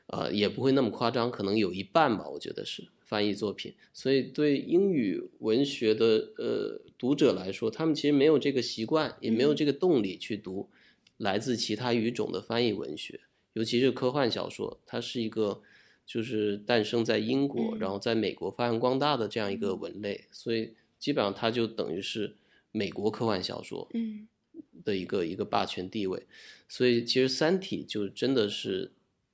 [0.08, 3.74] 呃，也不会那么夸张，可能有一半吧，我觉得是翻译作品。
[3.94, 10.70] 所以对英语文学的呃读者来说，他们其实没有这个习惯，也没有这个动力去读。
[11.18, 13.22] 来自其他语种的翻译文学，
[13.54, 15.62] 尤其是科幻小说，它是一个
[16.06, 22.36] 就是诞生在英国，然后在美国发扬光大的这样一个文类，所以基本上它就等于是
[22.72, 23.90] 美国科幻小说
[24.84, 26.26] 的一个一个霸权地位。
[26.68, 28.92] 所以其实《三体》就真的是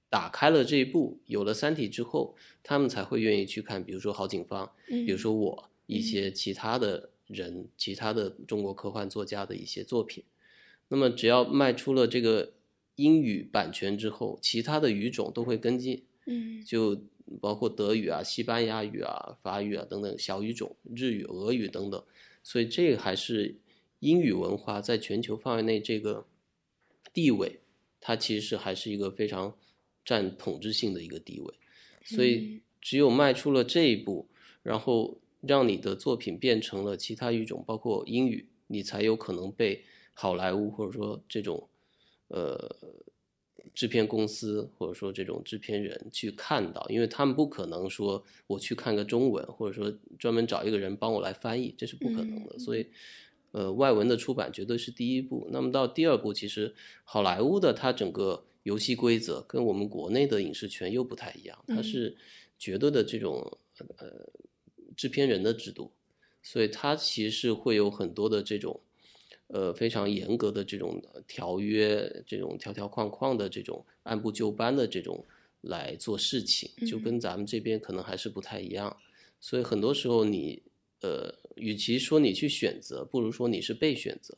[0.10, 10.24] 打开了这一步，有了《三体》之后，他们才会愿意去看，比如说郝景芳，比如说我一些其他的人，其他的中国科幻作家的一些作品。
[10.90, 12.54] 那么，只要卖出了这个
[12.96, 17.00] 英语版权之后，其他的语种都会跟进，嗯，就
[17.42, 22.04] 包括德语啊、西班牙语啊、法语啊等等小语种，日语、俄语等等。
[22.44, 23.56] 所以，这个还是
[24.00, 26.26] 英语文化在全球范围内这个
[27.14, 27.60] 地位，
[28.00, 29.56] 它其实还是一个非常
[30.04, 31.54] 占统治性的一个地位。
[32.04, 34.28] 所以，只有迈出了这一步，
[34.64, 39.84] 然后让你的作品变成了其他语种，包括英语，你才有可能被。
[40.22, 41.70] 好莱坞或者说这种，
[42.28, 42.76] 呃，
[43.80, 52.60] 制片公司或者说这种制片人去看到，因为他们不可能说我去看个中文，或者说专门找一个人帮我来翻译，这是不可能的。
[52.60, 52.86] 所以，
[53.54, 55.48] 呃，外文的出版绝对是第一步。
[55.50, 56.76] 那么到第二步，其实
[57.06, 62.18] 好莱坞的它整个游戏规则跟我们国内的影视圈又不太一样，它是
[62.58, 63.60] 绝对的这种
[63.96, 64.30] 呃
[64.98, 65.90] 制片人的制度，
[66.44, 68.82] 所以它其实会有很多的这种。
[69.52, 75.26] 呃，非常严格的这种条约，这种条条框框的这种按部就班的这种
[75.62, 78.96] 来做事情，就跟咱们这边可能还是不太一样。
[79.40, 80.62] 所以很多时候你，
[81.02, 84.38] 呃，与其说你去选择，不如说你是被选择。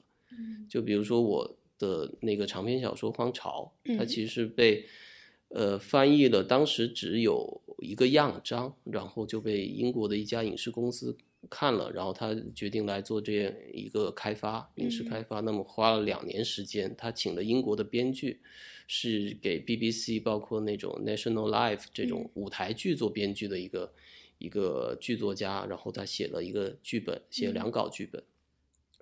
[0.69, 4.85] 就比如说我的那个长篇小说《荒潮》，它其实是被
[5.49, 11.17] 呃翻译了，当时只有一个样章，然后就被英国的一家影视公司。
[11.49, 15.39] 看了，然后他决定来做这样一个开发，影视开发。
[15.39, 18.39] 那么花了两年时间，他请了英国的编剧，
[18.87, 23.93] 是给 BBC 包括那种 National Life 这种舞台剧做编剧的一个
[24.37, 25.65] 一个剧作家。
[25.65, 28.23] 然后他写了一个剧本，写两稿剧本。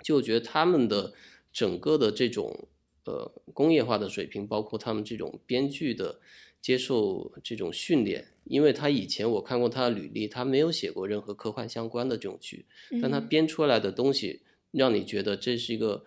[0.03, 1.13] 就我觉得他们的
[1.51, 2.67] 整个的这种
[3.05, 6.19] 呃工业化的水平，包括他们这种编剧的。
[6.61, 12.65] 接受这种训练，因为他以前我看过他的履历，他没有写过任何科幻相关的这种剧，
[13.01, 14.41] 但他编出来的东西
[14.71, 16.03] 让你觉得这是一个，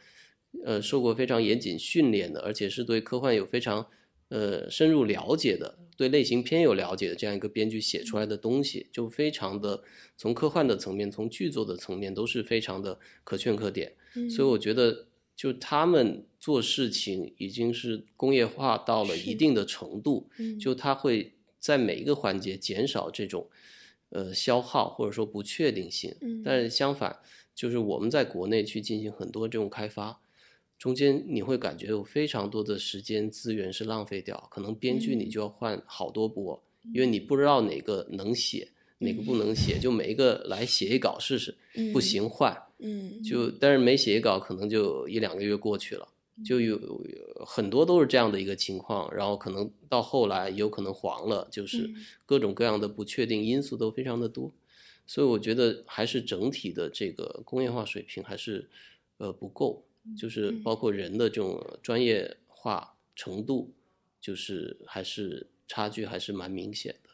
[0.65, 3.87] 呃，受过非常严谨训练的，而且是对科幻有非常
[4.29, 9.83] 呃深入了解的，对类型片有了解的这样一个编剧写出来的东西，就非常的
[10.17, 13.95] 从科幻的层面，从剧作的层面都是非常的可圈可点，
[14.29, 15.07] 所以我觉得。
[15.43, 20.31] 就他们做事情已经是工业化到了一定的程度，
[20.61, 23.49] 就他会在每一个环节减少这种
[24.11, 26.15] 呃消耗或者说不确定性。
[26.45, 27.19] 但是相反，
[27.57, 30.21] 就是我们在国内去进行很多这种开发，
[30.79, 36.63] 中间你会感觉有非常多的时间资源是浪费掉，可能编剧你就要换好多波，
[36.95, 38.69] 因为你不知道哪个能写。
[38.99, 41.53] 哪个不能写，就每一个来写一稿试试，
[41.93, 42.57] 不行换。
[42.83, 46.09] 嗯，就但是没写一稿，可能就一两个月过去了，
[46.45, 46.79] 就有
[47.47, 49.09] 很多都是这样的一个情况。
[49.15, 51.89] 然后可能到后来有可能黄了，就是
[52.27, 54.53] 各种各样的不确定因素都非常的多。
[55.07, 58.69] 所以我觉得还是整体的这个工业化水平还是
[59.19, 59.85] 呃不够，
[60.17, 63.73] 就是包括人的这种专业化程度，
[64.21, 67.11] 就是还是差距还是蛮明显的。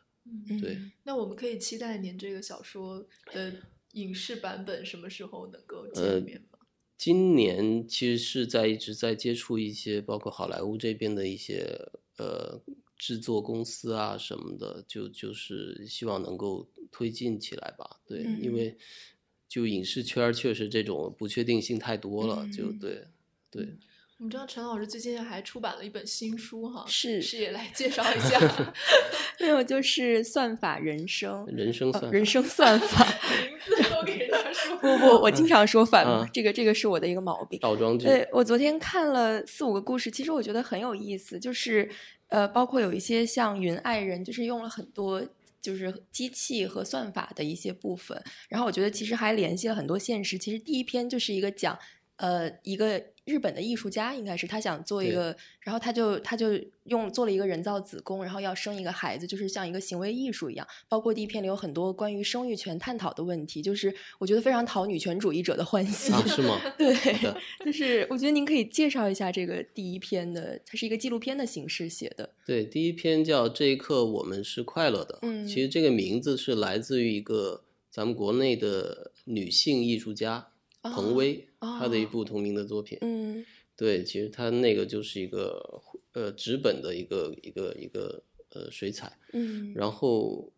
[0.60, 3.54] 对，那我们可以期待您这个小说的
[3.92, 6.58] 影视版本什么时候能够见面吗？
[6.96, 12.60] 今年其实是在一直在接触一些，包括好莱坞这边的一些呃
[12.96, 18.00] 制作公司啊什么的，就就是希望能够推进起来吧。
[18.04, 18.76] 对，因为
[19.48, 23.06] 就影视圈确实这种不确定性太多了，就对
[23.50, 23.76] 对。
[24.18, 28.36] 我们知道陈老师最近还出版了一本新书哈，是是也来介绍一下。
[29.38, 33.06] 没有，就是算法人生，人生算人生算法，
[33.46, 34.76] 名字都给人家说。
[34.78, 37.60] 不不，我经常说反了，这个这个是我的一个毛病。
[37.60, 38.06] 倒装句。
[38.06, 41.88] 对我昨天看了四五个故事，其实我觉得很有意思，就是
[42.26, 45.24] 呃，包括有一些像云爱人，就是用了很多
[45.62, 50.36] 就是机器和算法的一些部分，然后我觉得其实还联系了很多现实。
[50.36, 51.78] 其实第一篇就是一个讲
[52.16, 53.00] 呃一个。
[53.28, 60.66] 日本的艺术家应该是他想做一个，然后他就他就用做了一个人造子宫，然后要生一个孩子，就是像一个行为艺术一样。
[60.88, 66.16] 包括第一篇里有很多关于生育权探讨的问题，就是我觉得非常讨女权主义者的欢心。
[66.26, 66.58] 是吗？
[66.78, 66.94] 对，
[67.64, 72.34] 就是我觉得您可以介绍一下这个第一篇的，它是一个纪录片的形式写的。
[72.46, 75.14] 对，第一篇叫《这一刻我们是快乐的》。
[75.20, 80.48] 嗯，其实这个名字是来自于一个咱们国内的女性艺术家。
[80.80, 83.44] 彭威，他的一部同名的作品，嗯，
[83.76, 85.82] 对，其实他那个就是一个
[86.12, 90.52] 呃纸本的一个一个一个呃水彩，嗯，然后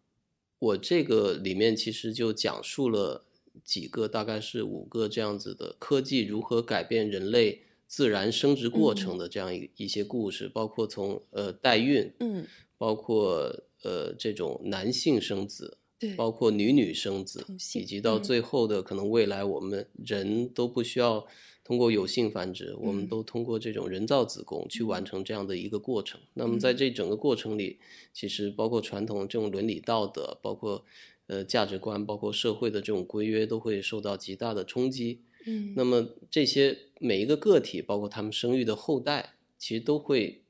[0.58, 3.24] 我这个里面其实就讲述了
[3.64, 12.46] 几个大概是五个这样子的科技如何改变人类自然生殖过程的这样一一些故事，包括从呃代孕，嗯，
[12.76, 15.78] 包括呃这种男性生子。
[16.00, 21.26] 对，包括女女生子，以及到最后的可能未来，我们人都不需要
[21.62, 26.18] 通过有性繁殖，我们都通过这种人造子宫去完成这样的一个过程。
[26.32, 27.78] 那么在这整个过程里，
[28.14, 30.82] 其实包括传统这种伦理道德，包括
[31.26, 35.20] 呃价值观，包括社会的这种规约，都会受到极大的冲击。
[35.44, 40.40] 嗯，那么这些每一个个体，包括他们生育的后代，其实都会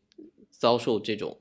[0.49, 1.39] 遭受这种，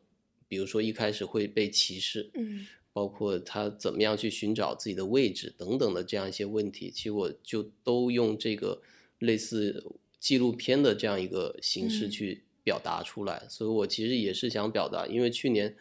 [0.47, 2.31] 比如说一开始会被歧视。
[2.33, 2.65] 嗯。
[2.99, 8.81] 包括他怎么样去寻找自己的位置等等的这样一些问题，其实我就都用这个
[9.19, 9.85] 类似
[10.19, 13.45] 纪录片的这样一个形式去表达出来。
[13.47, 15.77] 所以我其实也是想表达，因为去年，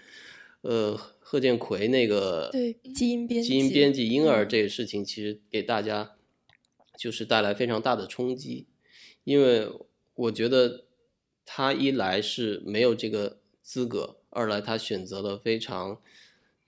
[0.61, 6.13] 呃，贺建奎那个对基因编基因编辑婴儿这个事情，其实给大家
[6.97, 8.69] 就是带来非常大的冲击，
[9.25, 9.69] 因为
[10.15, 10.85] 我觉得
[11.45, 16.01] 他一来是没有这个资格，二来他选择了非常。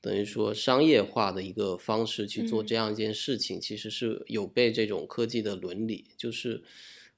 [0.03, 6.07] 等于说商业化的一个方式去做这样一件事情，其实是有悖这种科技的伦理。
[6.16, 6.62] 就是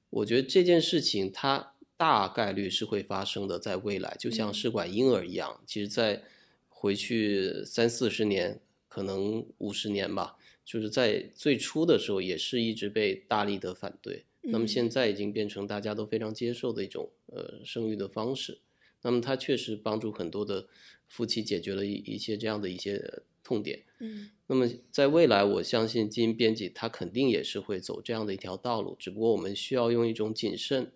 [0.09, 5.61] 我觉得这件事情它大概率是会发生的，在未来，就像试管婴儿一样。
[5.65, 6.23] 其实，在
[6.67, 8.59] 回去三四十年，
[8.89, 14.25] 可能五十年吧，就是在最初的时候也是一直被大力的反对。
[14.41, 18.59] 那么现在已经变成大家都非常接受的一种呃生育的方式。
[19.03, 20.67] 那么它确实帮助很多的。
[21.07, 30.91] 夫妻解决了一一些这样的一些痛点，嗯，那么在未来，我相信基因编辑它肯定也是会走这样的一条道路，只不过我们需要用一种谨慎，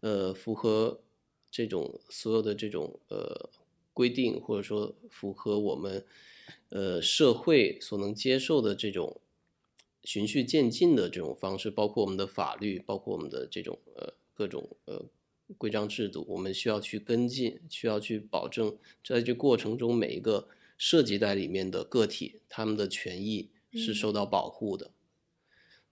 [0.00, 1.00] 呃，符合
[1.50, 3.50] 这种所有的这种呃
[3.92, 6.04] 规定，或者说符合我们
[6.70, 9.20] 呃社会所能接受的这种
[10.02, 15.04] 循序渐进的这种方式，包括我们的法律，包括我们的这种呃各种呃。
[15.58, 24.90] 规章制度，我们需要去跟进，需要去保证，在这过程中每一个涉及在里面的个体，他们的权益是受到保护的。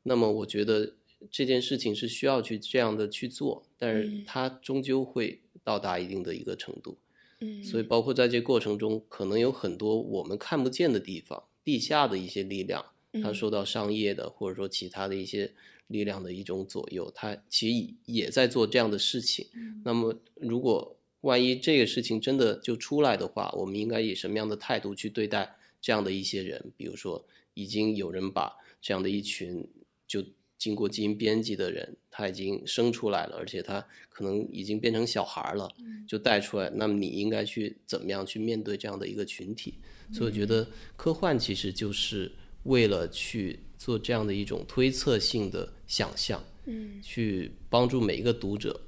[0.04, 0.94] 那么，我觉得
[1.30, 6.98] 这件事情是需要去这样的去做，但是它终究会到达一定的一个程度。
[7.40, 12.86] 嗯，所以包括在这过程中，可能有很多我们看不见的地方，地下的一些力量，
[13.22, 15.52] 它受到商业的或者说其他的一些。
[15.88, 19.46] 力量的一种左右，他其实也在做这样的事情。
[19.84, 26.72] 那么，如果万一这个事情真的就出来的话，我们应该以什么样的态度去对待这样的一些人？
[26.78, 29.68] 比如说，已经有人把这样的一群
[30.06, 30.24] 就
[30.56, 35.68] 经过基因编辑的人，他已经生出来了，而且他可能已经变成小孩了，
[36.08, 36.70] 就带出来。
[36.70, 39.74] 那么，你应该去怎么样去面对这样的一个群体？
[40.10, 42.32] 所以，我觉得科幻其实就是
[42.64, 43.58] 为了去。
[43.84, 48.80] 做这样的一种推测性的想象，嗯，去帮助每一个读者，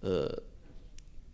[0.00, 0.30] 呃，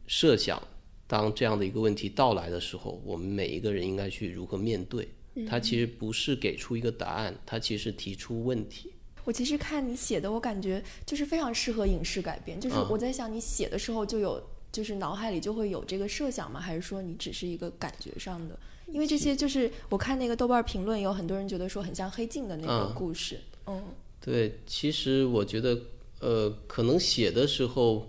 [0.07, 0.63] 设想
[1.09, 5.09] 当这样的一个问题到来的时候，我们每一个人应该去如何面对。
[5.49, 8.93] 他其实不是给出一个答案，他其实提出问题。
[9.25, 12.61] 我其实看你写的，我感觉就是非常适合影视改编。
[12.61, 16.61] 就是我在想，你写的时候就有，就是脑海里就会有这个设想吗？
[16.61, 18.57] 还是说你只是一个感觉上的？
[18.93, 23.41] 因为这些就是我看那个豆瓣评论，有很多人觉得说很像黑镜的那个故事。
[23.67, 23.83] 嗯，
[24.21, 25.79] 对，其实我觉得，
[26.21, 28.07] 呃，可能写的时候，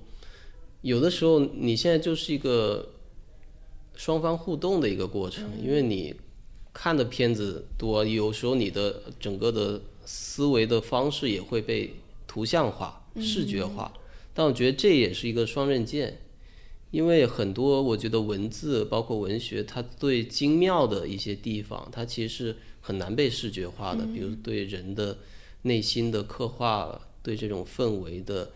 [0.81, 2.87] 有的时候你现在就是一个
[3.95, 6.13] 双方互动的一个过程，因为你
[6.73, 11.93] 看的片子多，有时候你的整个的思维的方式也会被
[12.27, 13.93] 图像化、视觉化。
[14.33, 16.19] 但我觉得这也是一个双刃剑，
[16.93, 25.17] 因为很多我觉得文字包括文学，它对精妙的一些地方，它其实是很难被视觉化的，比如对人的
[25.63, 28.51] 内心的刻画，对这种氛围的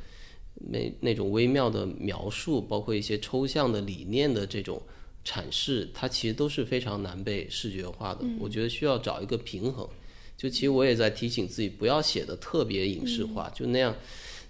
[0.53, 4.79] 那那种微妙的描述，包括一些抽象的理念的这种
[5.25, 8.23] 阐释，它其实都是非常难被视觉化的。
[8.39, 9.89] 我觉得需要找一个平衡。
[10.37, 13.95] 就其实我也在提醒自己，不要写的特别影视化，就那样，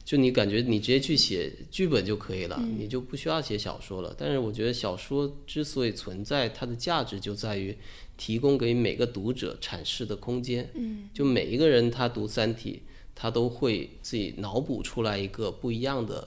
[0.07, 4.15] 就你感觉你直接去写剧本就可以了，你就不需要写小说了。
[4.17, 7.75] 但是我觉得小说之所以存在，它的价值就在于
[8.15, 10.69] 提供给每个读者阐释的空间。
[10.75, 12.83] 嗯，就每一个人他读《三体》，
[13.13, 16.25] 他都会自己脑补出来一个不一样的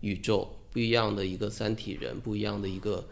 [0.00, 3.06] 宇宙，不一样的一个三体人，不一样的一个。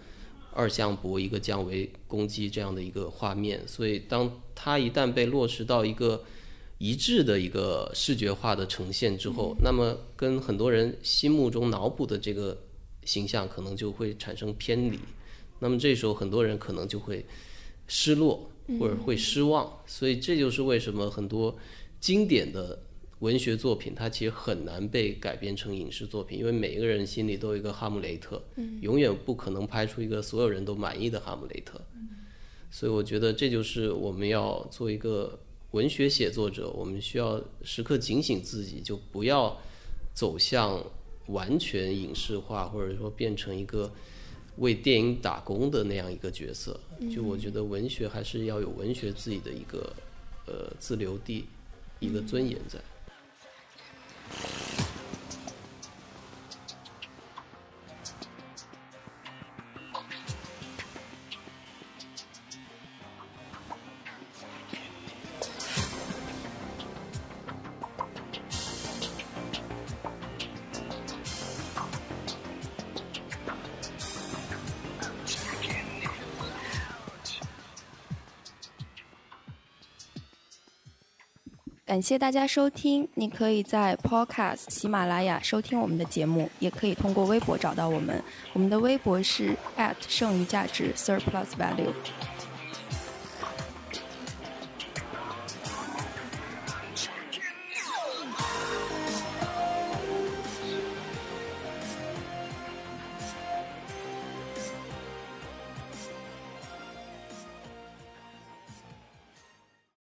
[0.51, 6.25] 二向箔一个降维攻击这样的一个画面，所以当它一旦被落实到一个
[6.79, 12.57] 一致的一个视觉化的呈现之后，那么跟很多人心目中脑补的这个
[13.05, 14.99] 形象可能就会产生偏离，
[15.59, 17.25] 那么这时候很多人可能就会
[17.87, 21.57] 失落或者会失望，所以这就是为什么很多
[22.01, 22.79] 经典的。
[23.21, 28.41] 文学作品它其实很难被改编成影视作品，因为每一个人心里都有一个哈姆雷特，
[28.81, 31.81] 永远不可能拍出一个所有人都满意的哈姆雷特。
[32.71, 35.37] 所以我觉得这就是我们要做一个
[35.73, 39.55] 文学写作者，我们需要时刻警醒自己，就不要
[40.15, 40.83] 走向
[41.27, 43.93] 完全影视化，或者说变成一个
[44.57, 46.81] 为电影打工的那样一个角色。
[47.15, 49.93] 就我觉得文学还是要有文学自己的一个
[50.47, 51.45] 呃自留地，
[52.01, 52.79] 一个尊严在。
[81.99, 88.23] 感谢大家收听，你可以在 Podcast 喜马拉雅收听我们的节目，也可以通过微博找到我们。
[88.53, 91.93] 我们的微博是 at 剩余价值 surplus value。